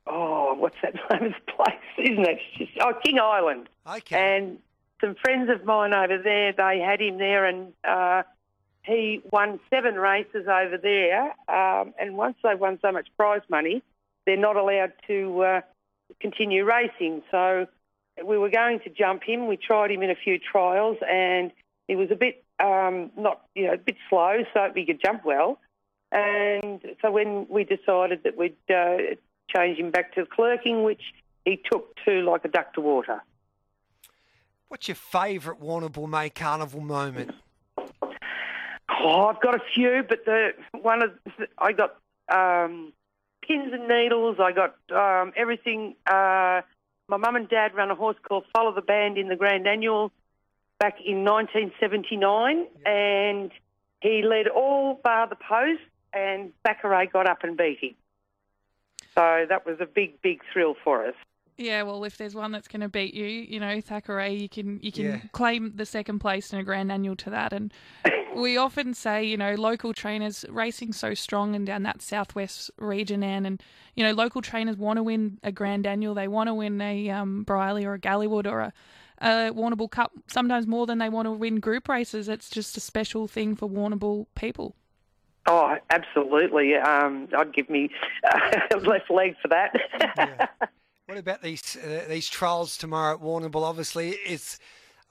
oh, 0.07 0.53
what's 0.55 0.75
that 0.81 0.93
name 1.11 1.33
of 1.33 1.55
place? 1.55 1.77
Isn't 1.97 2.25
it? 2.25 2.39
Just, 2.57 2.71
oh, 2.81 2.93
King 3.03 3.19
Island. 3.19 3.69
Okay. 3.87 4.37
And 4.37 4.59
some 5.01 5.15
friends 5.15 5.49
of 5.49 5.65
mine 5.65 5.93
over 5.93 6.17
there, 6.17 6.53
they 6.53 6.79
had 6.79 7.01
him 7.01 7.17
there, 7.17 7.45
and 7.45 7.73
uh, 7.83 8.23
he 8.83 9.21
won 9.31 9.59
seven 9.69 9.95
races 9.95 10.47
over 10.47 10.77
there. 10.77 11.33
Um, 11.49 11.93
and 11.99 12.15
once 12.15 12.37
they've 12.43 12.59
won 12.59 12.79
so 12.81 12.91
much 12.91 13.07
prize 13.17 13.41
money, 13.49 13.83
they're 14.25 14.37
not 14.37 14.55
allowed 14.55 14.93
to 15.07 15.41
uh, 15.41 15.61
continue 16.19 16.65
racing. 16.65 17.23
So 17.31 17.67
we 18.23 18.37
were 18.37 18.49
going 18.49 18.79
to 18.81 18.89
jump 18.89 19.23
him. 19.23 19.47
We 19.47 19.57
tried 19.57 19.91
him 19.91 20.03
in 20.03 20.09
a 20.09 20.15
few 20.15 20.39
trials, 20.39 20.97
and 21.09 21.51
he 21.87 21.95
was 21.95 22.09
a 22.11 22.15
bit 22.15 22.43
um, 22.59 23.11
not, 23.17 23.41
you 23.55 23.67
know, 23.67 23.73
a 23.73 23.77
bit 23.77 23.97
slow, 24.09 24.43
so 24.53 24.69
he 24.73 24.85
could 24.85 25.01
jump 25.03 25.25
well. 25.25 25.59
And 26.13 26.79
so 27.01 27.11
when 27.11 27.47
we 27.49 27.63
decided 27.63 28.21
that 28.23 28.37
we'd 28.37 28.55
uh, 28.69 29.15
change 29.53 29.79
him 29.79 29.91
back 29.91 30.13
to 30.15 30.25
clerking, 30.25 30.83
which 30.83 31.01
he 31.43 31.59
took 31.71 31.95
to 32.05 32.21
like 32.21 32.45
a 32.45 32.47
duck 32.47 32.73
to 32.75 32.81
water. 32.81 33.21
What's 34.67 34.87
your 34.87 34.95
favourite 34.95 35.59
Warrnambool 35.59 36.09
May 36.09 36.29
Carnival 36.29 36.81
moment? 36.81 37.31
Oh, 37.77 39.25
I've 39.25 39.41
got 39.41 39.55
a 39.55 39.61
few, 39.73 40.03
but 40.07 40.25
the 40.25 40.51
one 40.71 41.03
of 41.03 41.11
I 41.57 41.73
got 41.73 41.97
um, 42.31 42.93
pins 43.41 43.73
and 43.73 43.87
needles. 43.87 44.37
I 44.39 44.51
got 44.51 44.75
um, 44.91 45.33
everything. 45.35 45.95
Uh, 46.07 46.61
my 47.07 47.17
mum 47.17 47.35
and 47.35 47.49
dad 47.49 47.73
ran 47.75 47.91
a 47.91 47.95
horse 47.95 48.17
called 48.27 48.45
Follow 48.55 48.73
the 48.73 48.81
Band 48.81 49.17
in 49.17 49.27
the 49.27 49.35
Grand 49.35 49.67
Annual 49.67 50.11
back 50.79 50.95
in 51.05 51.23
1979, 51.23 52.65
and 52.85 53.51
he 54.01 54.21
led 54.23 54.47
all 54.47 54.99
bar 55.03 55.27
the 55.27 55.35
post, 55.35 55.81
and 56.13 56.51
Thackeray 56.63 57.07
got 57.07 57.27
up 57.27 57.43
and 57.43 57.57
beat 57.57 57.79
him. 57.81 57.95
So 59.15 59.45
that 59.47 59.65
was 59.65 59.77
a 59.79 59.85
big, 59.85 60.21
big 60.21 60.41
thrill 60.51 60.75
for 60.83 61.05
us. 61.05 61.15
Yeah, 61.57 61.83
well, 61.83 62.03
if 62.03 62.17
there's 62.17 62.33
one 62.33 62.51
that's 62.51 62.67
going 62.67 62.81
to 62.81 62.89
beat 62.89 63.13
you, 63.13 63.25
you 63.25 63.59
know, 63.59 63.79
Thackeray, 63.79 64.33
you 64.33 64.49
can 64.49 64.79
you 64.81 64.91
can 64.91 65.05
Yeah. 65.05 65.19
claim 65.33 65.73
the 65.75 65.85
second 65.85 66.19
place 66.19 66.51
in 66.51 66.57
a 66.57 66.63
grand 66.63 66.91
annual 66.91 67.15
to 67.17 67.29
that. 67.29 67.53
And 67.53 67.71
we 68.35 68.57
often 68.57 68.95
say, 68.95 69.23
you 69.23 69.37
know, 69.37 69.53
local 69.53 69.93
trainers 69.93 70.45
racing 70.49 70.93
so 70.93 71.13
strong 71.13 71.55
and 71.55 71.65
down 71.65 71.83
that 71.83 72.01
southwest 72.01 72.71
region, 72.77 73.21
and 73.21 73.45
and 73.45 73.61
you 73.95 74.03
know, 74.03 74.13
local 74.13 74.41
trainers 74.41 74.77
want 74.77 74.97
to 74.97 75.03
win 75.03 75.37
a 75.43 75.51
grand 75.51 75.85
annual. 75.85 76.15
They 76.15 76.27
want 76.27 76.47
to 76.47 76.55
win 76.55 76.81
a 76.81 77.11
um, 77.11 77.45
Brierly 77.45 77.85
or 77.85 77.93
a 77.93 77.99
Galleywood 77.99 78.47
or 78.47 78.61
a, 78.61 78.73
a 79.19 79.51
Warrnambool 79.51 79.91
Cup. 79.91 80.11
Sometimes 80.25 80.65
more 80.65 80.87
than 80.87 80.97
they 80.97 81.09
want 81.09 81.27
to 81.27 81.31
win 81.31 81.59
group 81.59 81.87
races. 81.87 82.27
It's 82.27 82.49
just 82.49 82.77
a 82.77 82.79
special 82.79 83.27
thing 83.27 83.55
for 83.55 83.69
Warrnambool 83.69 84.25
people. 84.33 84.75
Oh, 85.45 85.75
absolutely. 85.89 86.75
Um, 86.75 87.27
I'd 87.37 87.53
give 87.53 87.69
me 87.69 87.89
uh, 88.23 88.77
left 88.81 89.11
leg 89.11 89.35
for 89.41 89.49
that. 89.49 89.75
Yeah. 90.17 90.47
What 91.05 91.17
about 91.17 91.41
these 91.41 91.75
uh, 91.75 92.05
these 92.07 92.29
trials 92.29 92.77
tomorrow 92.77 93.15
at 93.15 93.21
Warrnambool? 93.21 93.63
Obviously, 93.63 94.11
it's. 94.25 94.57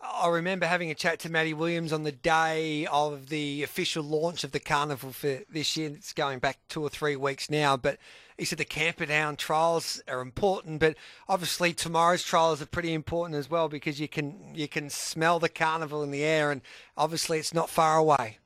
I 0.01 0.29
remember 0.29 0.67
having 0.67 0.91
a 0.91 0.95
chat 0.95 1.19
to 1.21 1.31
Matty 1.31 1.53
Williams 1.53 1.93
on 1.93 2.03
the 2.03 2.11
day 2.11 2.87
of 2.87 3.29
the 3.29 3.63
official 3.63 4.03
launch 4.03 4.43
of 4.43 4.53
the 4.53 4.59
carnival 4.59 5.13
for 5.13 5.41
this 5.51 5.77
year. 5.77 5.91
It's 5.91 6.15
going 6.15 6.39
back 6.39 6.59
two 6.69 6.83
or 6.83 6.89
three 6.89 7.15
weeks 7.15 7.51
now, 7.51 7.77
but 7.77 7.99
he 8.39 8.47
said 8.47 8.59
the 8.59 8.65
Camperdown 8.65 9.37
trials 9.37 10.03
are 10.09 10.21
important, 10.23 10.81
but 10.81 10.97
obviously 11.29 11.73
tomorrow's 11.73 12.25
trials 12.25 12.61
are 12.61 12.67
pretty 12.67 12.95
important 12.95 13.39
as 13.39 13.51
well 13.51 13.69
because 13.69 14.01
you 14.01 14.09
can 14.09 14.55
you 14.55 14.67
can 14.67 14.89
smell 14.89 15.39
the 15.39 15.51
carnival 15.51 16.03
in 16.03 16.11
the 16.11 16.25
air, 16.25 16.51
and 16.51 16.63
obviously 16.97 17.39
it's 17.39 17.55
not 17.55 17.69
far 17.69 17.99
away. 17.99 18.39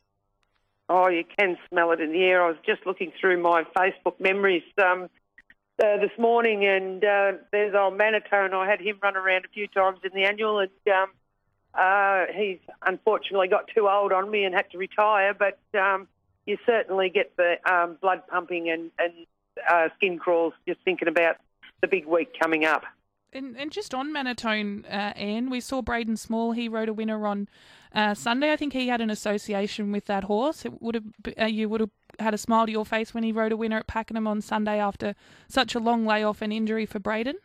Oh, 0.89 1.09
you 1.09 1.25
can 1.37 1.59
smell 1.69 1.91
it 1.93 2.01
in 2.01 2.13
the 2.13 2.23
air. 2.23 2.45
I 2.45 2.49
was 2.49 2.59
just 2.65 2.87
looking 2.87 3.13
through 3.21 3.43
my 3.43 3.65
Facebook 3.77 4.21
memories 4.21 4.63
um, 4.79 5.09
uh, 5.83 5.99
this 5.99 6.17
morning, 6.17 6.65
and 6.65 7.05
uh, 7.05 7.33
there's 7.51 7.75
old 7.75 7.99
Manitone. 7.99 8.53
I 8.55 8.69
had 8.69 8.81
him 8.81 8.99
run 9.03 9.17
around 9.17 9.45
a 9.45 9.49
few 9.49 9.67
times 9.67 9.99
in 10.05 10.11
the 10.15 10.25
annual, 10.25 10.61
and 10.61 10.71
um, 10.95 11.09
uh, 11.75 12.27
he's 12.33 12.61
unfortunately 12.87 13.49
got 13.49 13.69
too 13.75 13.89
old 13.89 14.13
on 14.13 14.31
me 14.31 14.45
and 14.45 14.55
had 14.55 14.71
to 14.71 14.79
retire. 14.79 15.35
But 15.35 15.59
um, 15.79 16.07
you 16.47 16.57
certainly 16.65 17.11
get 17.11 17.37
the 17.37 17.57
um, 17.71 17.99
blood 18.01 18.23
pumping 18.29 18.71
and, 18.71 18.91
and 18.99 19.13
uh, 19.69 19.89
skin 19.97 20.19
crawls 20.19 20.55
just 20.69 20.81
thinking 20.85 21.09
about 21.09 21.37
the 21.81 21.89
big 21.89 22.07
week 22.07 22.39
coming 22.41 22.65
up. 22.65 22.85
And, 23.37 23.55
and 23.59 23.71
just 23.71 23.93
on 23.93 24.15
Manatone, 24.15 24.87
uh, 24.87 25.13
Anne, 25.15 25.51
we 25.51 25.61
saw 25.61 25.83
Braden 25.83 26.17
Small. 26.17 26.53
He 26.53 26.71
rode 26.71 26.89
a 26.89 26.95
winner 26.95 27.27
on 27.27 27.49
uh, 27.95 28.15
Sunday. 28.15 28.51
I 28.51 28.57
think 28.57 28.73
he 28.73 28.89
had 28.89 29.03
an 29.03 29.11
association 29.11 29.93
with 29.93 30.07
that 30.07 30.25
horse. 30.25 30.65
It 30.65 30.81
would 30.81 30.95
have 30.95 31.05
uh, 31.39 31.45
you 31.45 31.69
would 31.69 31.81
have 31.83 31.91
had 32.19 32.33
a 32.33 32.39
smile 32.39 32.65
to 32.65 32.73
your 32.73 32.87
face 32.87 33.13
when 33.13 33.23
he 33.25 33.33
rode 33.33 33.53
a 33.53 33.57
winner 33.57 33.77
at 33.77 33.87
Pakenham 33.87 34.27
on 34.27 34.41
Sunday 34.41 34.81
after 34.81 35.15
such 35.49 35.75
a 35.75 35.79
long 35.79 36.07
layoff 36.07 36.41
and 36.41 36.51
injury 36.51 36.87
for 36.87 36.99
Braden. 36.99 37.37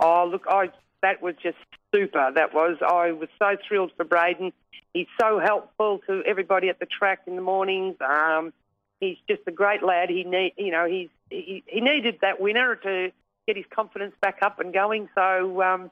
Oh, 0.00 0.26
look, 0.30 0.46
I 0.48 0.70
that 1.02 1.20
was 1.20 1.34
just 1.42 1.58
super. 1.94 2.30
That 2.34 2.54
was. 2.54 2.78
I 2.80 3.12
was 3.12 3.28
so 3.38 3.56
thrilled 3.68 3.92
for 3.98 4.04
Braden. 4.04 4.54
He's 4.94 5.08
so 5.20 5.38
helpful 5.38 6.00
to 6.06 6.22
everybody 6.26 6.70
at 6.70 6.78
the 6.78 6.86
track 6.86 7.20
in 7.26 7.36
the 7.36 7.42
mornings. 7.42 7.96
Um, 8.00 8.54
he's 9.00 9.18
just 9.28 9.42
a 9.46 9.52
great 9.52 9.82
lad. 9.82 10.08
He 10.08 10.24
need, 10.24 10.54
you 10.56 10.70
know, 10.70 10.86
he's 10.86 11.10
he, 11.28 11.62
he 11.66 11.80
needed 11.82 12.20
that 12.22 12.40
winner 12.40 12.76
to 12.76 13.12
get 13.46 13.56
his 13.56 13.66
confidence 13.74 14.14
back 14.20 14.38
up 14.42 14.58
and 14.60 14.72
going. 14.72 15.08
So 15.14 15.62
um, 15.62 15.90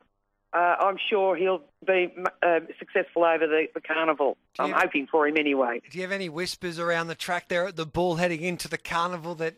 uh, 0.52 0.76
I'm 0.80 0.96
sure 1.08 1.36
he'll 1.36 1.62
be 1.86 2.12
uh, 2.42 2.60
successful 2.78 3.24
over 3.24 3.46
the, 3.46 3.66
the 3.74 3.80
carnival. 3.80 4.36
Do 4.56 4.64
I'm 4.64 4.68
you- 4.70 4.76
hoping 4.76 5.06
for 5.10 5.26
him 5.26 5.36
anyway. 5.36 5.80
Do 5.90 5.98
you 5.98 6.02
have 6.02 6.12
any 6.12 6.28
whispers 6.28 6.78
around 6.78 7.08
the 7.08 7.14
track 7.14 7.48
there 7.48 7.66
at 7.66 7.76
the 7.76 7.86
bull 7.86 8.16
heading 8.16 8.42
into 8.42 8.68
the 8.68 8.78
carnival 8.78 9.34
that 9.36 9.54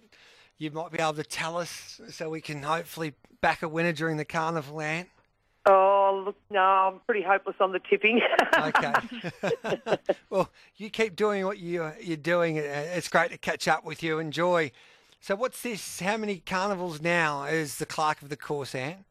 you 0.59 0.71
might 0.71 0.93
be 0.93 0.99
able 0.99 1.15
to 1.15 1.25
tell 1.25 1.57
us 1.57 2.01
so 2.11 2.31
we 2.31 2.41
can 2.41 2.63
hopefully 2.63 3.15
back 3.41 3.63
a 3.63 3.69
winner 3.69 3.93
during 3.93 4.17
the 4.17 4.25
carnival, 4.25 4.81
Anne? 4.81 5.07
Oh, 5.65 6.23
look, 6.27 6.37
no, 6.51 6.61
I'm 6.61 7.01
pretty 7.07 7.23
hopeless 7.23 7.57
on 7.61 7.73
the 7.73 7.79
tipping. 7.89 8.21
Okay. 8.59 8.93
well, 10.31 10.51
you 10.77 10.91
keep 10.91 11.15
doing 11.15 11.47
what 11.47 11.59
you, 11.59 11.91
you're 12.01 12.17
doing. 12.17 12.57
It's 12.57 13.09
great 13.09 13.31
to 13.31 13.39
catch 13.39 13.69
up 13.69 13.85
with 13.85 14.03
you. 14.03 14.19
Enjoy. 14.19 14.73
So, 15.23 15.37
what's 15.37 15.63
this? 15.63 16.01
How 16.01 16.17
many 16.17 16.43
carnivals 16.45 17.01
now 17.01 17.45
is 17.45 17.77
the 17.77 17.87
clerk 17.87 18.23
of 18.23 18.29
the 18.29 18.37
course, 18.37 18.75
Anne? 18.75 19.05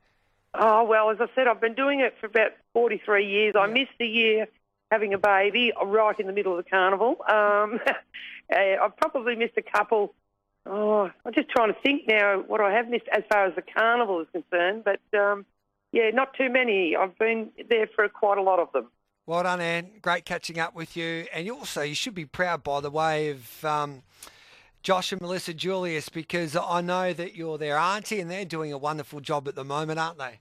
Oh, 0.54 0.84
well, 0.84 1.10
as 1.10 1.22
I 1.22 1.28
said, 1.34 1.48
I've 1.48 1.62
been 1.62 1.74
doing 1.74 2.02
it 2.02 2.16
for 2.20 2.26
about 2.26 2.52
43 2.74 3.26
years. 3.26 3.56
I 3.58 3.68
missed 3.68 3.92
a 4.02 4.06
year 4.06 4.48
having 4.92 5.14
a 5.14 5.18
baby 5.18 5.72
right 5.82 6.20
in 6.20 6.28
the 6.28 6.34
middle 6.34 6.60
of 6.60 6.66
the 6.66 6.70
carnival. 6.70 7.16
Um, 7.30 7.80
uh, 7.88 7.94
I've 8.84 8.98
probably 8.98 9.38
missed 9.38 9.54
a 9.56 9.62
couple. 9.62 10.14
Oh, 10.66 11.10
I'm 11.26 11.34
just 11.34 11.48
trying 11.48 11.74
to 11.74 11.80
think 11.80 12.10
now 12.10 12.44
what 12.46 12.60
I 12.60 12.74
have 12.74 12.90
missed 12.90 13.08
as 13.14 13.24
far 13.32 13.46
as 13.46 13.56
the 13.56 13.62
carnival 13.62 14.20
is 14.20 14.28
concerned. 14.34 14.84
But 14.84 15.00
um, 15.18 15.46
yeah, 15.94 16.10
not 16.10 16.34
too 16.34 16.50
many. 16.50 16.94
I've 16.94 17.18
been 17.18 17.52
there 17.70 17.88
for 17.88 18.10
quite 18.10 18.38
a 18.38 18.42
lot 18.42 18.60
of 18.60 18.70
them. 18.74 18.90
Well 19.26 19.44
done, 19.44 19.62
Anne. 19.62 19.92
Great 20.02 20.26
catching 20.26 20.60
up 20.60 20.76
with 20.76 20.98
you. 20.98 21.28
And 21.34 21.46
you 21.46 21.56
also, 21.56 21.84
you 21.84 21.96
should 21.96 22.16
be 22.16 22.26
proud, 22.26 22.64
by 22.64 22.82
the 22.82 22.92
way, 22.92 23.30
of 23.30 23.64
um, 23.64 24.04
Josh 24.84 25.12
and 25.12 25.22
Melissa 25.22 25.54
Julius 25.54 26.10
because 26.10 26.56
I 26.56 26.82
know 26.82 27.14
that 27.14 27.36
you're 27.36 27.58
their 27.58 27.78
auntie 27.78 28.20
and 28.20 28.32
they're 28.32 28.46
doing 28.46 28.74
a 28.74 28.78
wonderful 28.78 29.20
job 29.20 29.48
at 29.48 29.56
the 29.56 29.64
moment, 29.64 30.00
aren't 30.00 30.18
they? 30.18 30.40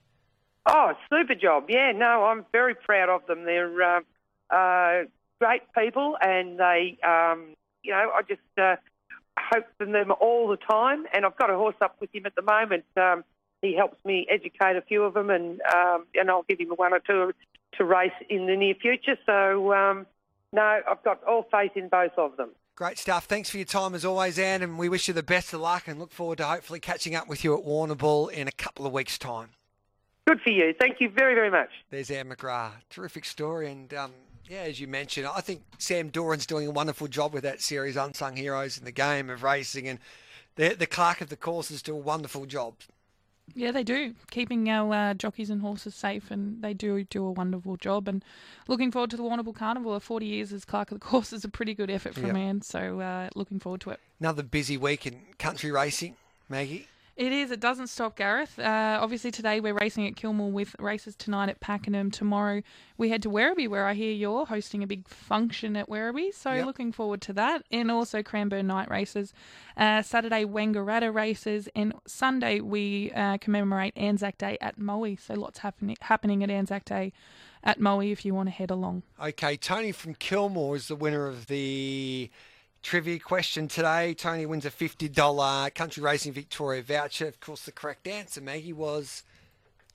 Oh, 0.65 0.93
super 1.09 1.35
job. 1.35 1.65
Yeah, 1.69 1.91
no, 1.91 2.25
I'm 2.25 2.45
very 2.51 2.75
proud 2.75 3.09
of 3.09 3.25
them. 3.27 3.45
They're 3.45 3.81
uh, 3.81 4.01
uh, 4.49 5.03
great 5.39 5.61
people 5.77 6.17
and 6.21 6.59
they, 6.59 6.97
um, 7.03 7.55
you 7.83 7.91
know, 7.91 8.11
I 8.15 8.21
just 8.27 8.41
uh, 8.57 8.75
hope 9.37 9.65
from 9.77 9.91
them 9.91 10.11
all 10.19 10.47
the 10.47 10.57
time. 10.57 11.05
And 11.13 11.25
I've 11.25 11.37
got 11.37 11.51
a 11.51 11.55
horse 11.55 11.75
up 11.81 11.97
with 11.99 12.13
him 12.13 12.25
at 12.25 12.35
the 12.35 12.41
moment. 12.41 12.85
Um, 12.97 13.23
he 13.61 13.75
helps 13.75 14.03
me 14.05 14.25
educate 14.29 14.75
a 14.75 14.81
few 14.81 15.03
of 15.03 15.13
them 15.13 15.29
and, 15.29 15.61
um, 15.61 16.05
and 16.15 16.31
I'll 16.31 16.45
give 16.49 16.59
him 16.59 16.69
one 16.69 16.93
or 16.93 16.99
two 16.99 17.33
to 17.77 17.85
race 17.85 18.11
in 18.27 18.47
the 18.47 18.55
near 18.55 18.73
future. 18.73 19.17
So, 19.25 19.73
um, 19.73 20.07
no, 20.51 20.81
I've 20.89 21.03
got 21.03 21.23
all 21.23 21.47
faith 21.51 21.71
in 21.75 21.89
both 21.89 22.13
of 22.17 22.37
them. 22.37 22.49
Great 22.81 22.97
stuff. 22.97 23.25
Thanks 23.25 23.47
for 23.47 23.57
your 23.57 23.67
time 23.67 23.93
as 23.93 24.03
always, 24.03 24.39
Anne, 24.39 24.63
and 24.63 24.75
we 24.75 24.89
wish 24.89 25.07
you 25.07 25.13
the 25.13 25.21
best 25.21 25.53
of 25.53 25.61
luck 25.61 25.87
and 25.87 25.99
look 25.99 26.11
forward 26.11 26.39
to 26.39 26.45
hopefully 26.45 26.79
catching 26.79 27.13
up 27.13 27.27
with 27.27 27.43
you 27.43 27.55
at 27.55 27.63
Warrnambool 27.63 28.31
in 28.31 28.47
a 28.47 28.51
couple 28.51 28.87
of 28.87 28.91
weeks' 28.91 29.19
time. 29.19 29.49
Good 30.25 30.41
for 30.41 30.49
you. 30.49 30.73
Thank 30.79 30.99
you 30.99 31.07
very, 31.07 31.35
very 31.35 31.51
much. 31.51 31.69
There's 31.91 32.09
Anne 32.09 32.29
McGrath. 32.29 32.71
Terrific 32.89 33.25
story. 33.25 33.71
And 33.71 33.93
um, 33.93 34.13
yeah, 34.49 34.61
as 34.61 34.79
you 34.79 34.87
mentioned, 34.87 35.27
I 35.27 35.41
think 35.41 35.61
Sam 35.77 36.09
Doran's 36.09 36.47
doing 36.47 36.65
a 36.65 36.71
wonderful 36.71 37.07
job 37.07 37.35
with 37.35 37.43
that 37.43 37.61
series, 37.61 37.97
Unsung 37.97 38.35
Heroes 38.35 38.79
in 38.79 38.85
the 38.85 38.91
Game 38.91 39.29
of 39.29 39.43
Racing. 39.43 39.87
And 39.87 39.99
the, 40.55 40.69
the 40.69 40.87
clerk 40.87 41.21
of 41.21 41.29
the 41.29 41.37
courses 41.37 41.83
do 41.83 41.93
a 41.93 41.99
wonderful 41.99 42.47
job. 42.47 42.73
Yeah, 43.55 43.71
they 43.71 43.83
do. 43.83 44.13
Keeping 44.29 44.69
our 44.69 44.93
uh, 44.93 45.13
jockeys 45.13 45.49
and 45.49 45.61
horses 45.61 45.95
safe, 45.95 46.31
and 46.31 46.61
they 46.61 46.73
do 46.73 47.03
do 47.05 47.25
a 47.25 47.31
wonderful 47.31 47.77
job. 47.77 48.07
And 48.07 48.23
looking 48.67 48.91
forward 48.91 49.09
to 49.11 49.17
the 49.17 49.23
Warrnambool 49.23 49.55
Carnival. 49.55 49.99
40 49.99 50.25
years 50.25 50.53
as 50.53 50.65
clerk 50.65 50.91
of 50.91 50.99
the 50.99 51.05
course 51.05 51.33
is 51.33 51.43
a 51.43 51.49
pretty 51.49 51.73
good 51.73 51.89
effort 51.89 52.13
from 52.13 52.27
Yep. 52.27 52.35
Anne, 52.35 52.61
so 52.61 52.99
uh, 52.99 53.29
looking 53.35 53.59
forward 53.59 53.81
to 53.81 53.89
it. 53.91 53.99
Another 54.19 54.43
busy 54.43 54.77
week 54.77 55.05
in 55.05 55.19
country 55.37 55.71
racing, 55.71 56.15
Maggie. 56.49 56.87
It 57.21 57.31
is. 57.31 57.51
It 57.51 57.59
doesn't 57.59 57.85
stop, 57.85 58.15
Gareth. 58.15 58.57
Uh, 58.57 58.97
obviously, 58.99 59.29
today 59.29 59.59
we're 59.59 59.75
racing 59.75 60.07
at 60.07 60.15
Kilmore 60.15 60.51
with 60.51 60.75
races 60.79 61.15
tonight 61.15 61.49
at 61.49 61.59
Pakenham. 61.59 62.09
Tomorrow 62.09 62.63
we 62.97 63.09
head 63.09 63.21
to 63.21 63.29
Werribee, 63.29 63.67
where 63.67 63.85
I 63.85 63.93
hear 63.93 64.11
you're 64.11 64.47
hosting 64.47 64.81
a 64.81 64.87
big 64.87 65.07
function 65.07 65.75
at 65.77 65.87
Werribee. 65.87 66.33
So 66.33 66.51
Yep. 66.51 66.65
looking 66.65 66.91
forward 66.91 67.21
to 67.21 67.33
that. 67.33 67.63
And 67.69 67.91
also 67.91 68.23
Cranbourne 68.23 68.65
night 68.65 68.89
races. 68.89 69.35
Uh, 69.77 70.01
Saturday, 70.01 70.45
Wangaratta 70.45 71.13
races. 71.13 71.69
And 71.75 71.93
Sunday, 72.07 72.59
we 72.59 73.11
uh, 73.11 73.37
commemorate 73.37 73.95
Anzac 73.95 74.39
Day 74.39 74.57
at 74.59 74.79
Moe. 74.79 75.13
So 75.15 75.35
lots 75.35 75.59
happening, 75.59 75.97
happening 76.01 76.43
at 76.43 76.49
Anzac 76.49 76.85
Day 76.85 77.13
at 77.63 77.79
Moe 77.79 77.99
if 78.01 78.25
you 78.25 78.33
want 78.33 78.47
to 78.47 78.51
head 78.51 78.71
along. 78.71 79.03
Okay, 79.21 79.57
Tony 79.57 79.91
from 79.91 80.15
Kilmore 80.15 80.75
is 80.75 80.87
the 80.87 80.95
winner 80.95 81.27
of 81.27 81.45
the 81.45 82.31
trivia 82.81 83.19
question 83.19 83.67
today. 83.67 84.13
Tony 84.13 84.45
wins 84.45 84.65
a 84.65 84.71
$50 84.71 85.73
Country 85.75 86.03
Racing 86.03 86.33
Victoria 86.33 86.81
voucher. 86.81 87.27
Of 87.27 87.39
course, 87.39 87.63
the 87.65 87.71
correct 87.71 88.07
answer, 88.07 88.41
Maggie, 88.41 88.73
was 88.73 89.23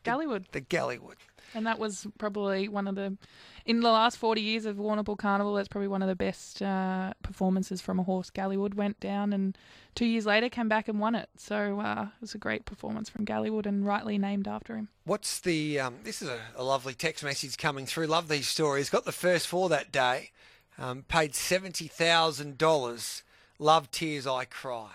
Galleywood. 0.04 0.46
the 0.52 0.60
Galleywood. 0.60 1.16
And 1.54 1.66
that 1.66 1.78
was 1.78 2.06
probably 2.18 2.68
one 2.68 2.88
of 2.88 2.96
the, 2.96 3.16
in 3.64 3.80
the 3.80 3.88
last 3.90 4.18
40 4.18 4.40
years 4.40 4.66
of 4.66 4.76
Warrnambool 4.76 5.16
Carnival, 5.16 5.54
that's 5.54 5.68
probably 5.68 5.88
one 5.88 6.02
of 6.02 6.08
the 6.08 6.16
best 6.16 6.60
uh, 6.60 7.12
performances 7.22 7.80
from 7.80 7.98
a 7.98 8.02
horse. 8.02 8.30
Galleywood 8.30 8.74
went 8.74 8.98
down 9.00 9.32
and 9.32 9.56
two 9.94 10.06
years 10.06 10.26
later 10.26 10.48
came 10.48 10.68
back 10.68 10.88
and 10.88 11.00
won 11.00 11.14
it. 11.14 11.28
So 11.36 11.80
uh, 11.80 12.02
it 12.02 12.20
was 12.20 12.34
a 12.34 12.38
great 12.38 12.64
performance 12.66 13.08
from 13.08 13.24
Galleywood 13.24 13.64
and 13.66 13.86
rightly 13.86 14.18
named 14.18 14.48
after 14.48 14.76
him. 14.76 14.88
What's 15.04 15.40
the? 15.40 15.80
Um, 15.80 15.94
this 16.02 16.20
is 16.20 16.28
a, 16.28 16.38
a 16.56 16.64
lovely 16.64 16.94
text 16.94 17.22
message 17.24 17.56
coming 17.56 17.86
through. 17.86 18.06
Love 18.08 18.28
these 18.28 18.48
stories. 18.48 18.90
Got 18.90 19.04
the 19.04 19.12
first 19.12 19.46
four 19.46 19.68
that 19.68 19.92
day. 19.92 20.32
Um, 20.78 21.04
paid 21.08 21.34
seventy 21.34 21.86
thousand 21.88 22.58
dollars. 22.58 23.22
Love 23.58 23.90
tears 23.90 24.26
I 24.26 24.44
cry. 24.44 24.90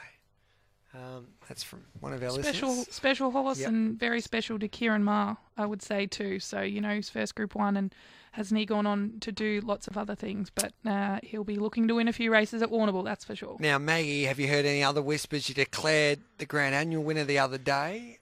Um, 0.93 1.27
that's 1.47 1.63
from 1.63 1.83
one 2.01 2.11
of 2.13 2.21
our 2.21 2.31
Special 2.31 2.69
listeners. 2.69 2.93
special 2.93 3.31
horse 3.31 3.59
Yep. 3.59 3.69
and 3.69 3.97
very 3.99 4.19
special 4.19 4.59
to 4.59 4.67
Kieran 4.67 5.03
Maher, 5.05 5.37
I 5.57 5.65
would 5.65 5.81
say 5.81 6.05
too. 6.05 6.39
So, 6.39 6.61
you 6.61 6.81
know, 6.81 6.93
he's 6.93 7.09
first 7.09 7.33
group 7.33 7.55
one 7.55 7.77
and 7.77 7.95
hasn't 8.33 8.59
he 8.59 8.65
gone 8.65 8.85
on 8.85 9.13
to 9.21 9.31
do 9.31 9.61
lots 9.61 9.87
of 9.87 9.97
other 9.97 10.15
things, 10.15 10.49
but 10.53 10.73
uh, 10.85 11.19
he'll 11.23 11.45
be 11.45 11.55
looking 11.55 11.87
to 11.87 11.95
win 11.95 12.07
a 12.09 12.13
few 12.13 12.29
races 12.31 12.61
at 12.61 12.69
Warrnambool, 12.69 13.05
that's 13.05 13.23
for 13.25 13.35
sure. 13.35 13.55
Now, 13.59 13.77
Maggie, 13.77 14.25
have 14.25 14.37
you 14.39 14.47
heard 14.49 14.65
any 14.65 14.83
other 14.83 15.01
whispers? 15.01 15.47
You 15.49 15.55
declared 15.55 16.19
the 16.39 16.45
Grand 16.45 16.75
Annual 16.75 17.03
winner 17.03 17.23
the 17.23 17.39
other 17.39 17.57
day. 17.57 18.19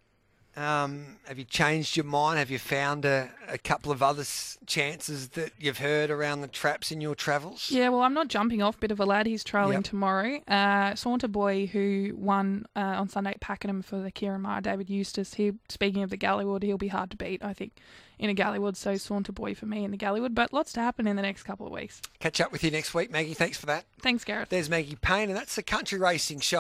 Um, 0.58 1.18
have 1.28 1.38
you 1.40 1.46
changed 1.46 1.96
your 1.96 2.06
mind? 2.06 2.38
Have 2.40 2.50
you 2.52 2.60
found 2.60 3.06
a, 3.06 3.30
a 3.48 3.58
couple 3.58 3.92
of 3.92 4.04
other 4.04 4.26
chances 4.66 5.30
that 5.30 5.52
you've 5.58 5.78
heard 5.78 6.10
around 6.10 6.42
the 6.42 6.48
traps 6.48 6.92
in 6.92 7.00
your 7.02 7.16
travels? 7.16 7.70
Yeah, 7.72 7.90
well, 7.90 8.02
I'm 8.02 8.14
not 8.14 8.28
jumping 8.28 8.62
off. 8.62 8.80
Bit 8.80 8.92
of 8.92 9.00
a 9.00 9.06
lad. 9.06 9.26
He's 9.26 9.44
trailing 9.44 9.74
Yep. 9.80 9.84
tomorrow. 9.86 10.40
Uh, 10.48 10.96
Saunter 10.96 11.28
Boy, 11.30 11.68
who 11.68 12.14
won 12.18 12.66
uh, 12.76 12.80
on 12.80 13.08
Sunday 13.10 13.32
at 13.32 13.40
Pakenham 13.40 13.82
for 13.82 14.00
the 14.00 14.12
Kieran 14.12 14.42
Maher, 14.42 14.60
David 14.62 14.90
Eustace. 14.90 15.36
He, 15.36 15.54
speaking 15.70 16.04
of 16.04 16.10
the 16.10 16.18
Galleywood, 16.18 16.64
he'll 16.64 16.78
be 16.78 16.88
hard 16.90 17.12
to 17.12 17.18
beat, 17.18 17.44
I 17.44 17.54
think, 17.54 17.78
in 18.18 18.30
a 18.30 18.34
Galleywood. 18.34 18.76
So 18.76 18.98
Saunter 18.98 19.32
Boy 19.32 19.56
for 19.56 19.66
me 19.66 19.86
in 19.86 19.92
the 19.92 19.98
Galleywood. 19.98 20.36
But 20.36 20.52
lots 20.52 20.74
to 20.74 20.82
happen 20.82 21.08
in 21.08 21.16
the 21.16 21.22
next 21.22 21.44
couple 21.44 21.68
of 21.68 21.72
weeks. 21.72 22.02
Catch 22.20 22.42
up 22.42 22.52
with 22.52 22.64
you 22.64 22.72
next 22.72 22.94
week, 22.94 23.12
Maggie. 23.12 23.34
Thanks 23.34 23.58
for 23.58 23.68
that. 23.68 23.86
Thanks, 24.02 24.24
Gareth. 24.26 24.50
There's 24.50 24.70
Maggie 24.70 24.98
Payne, 25.00 25.30
and 25.30 25.38
that's 25.38 25.56
the 25.56 25.64
Country 25.64 26.00
Racing 26.00 26.40
Show. 26.42 26.58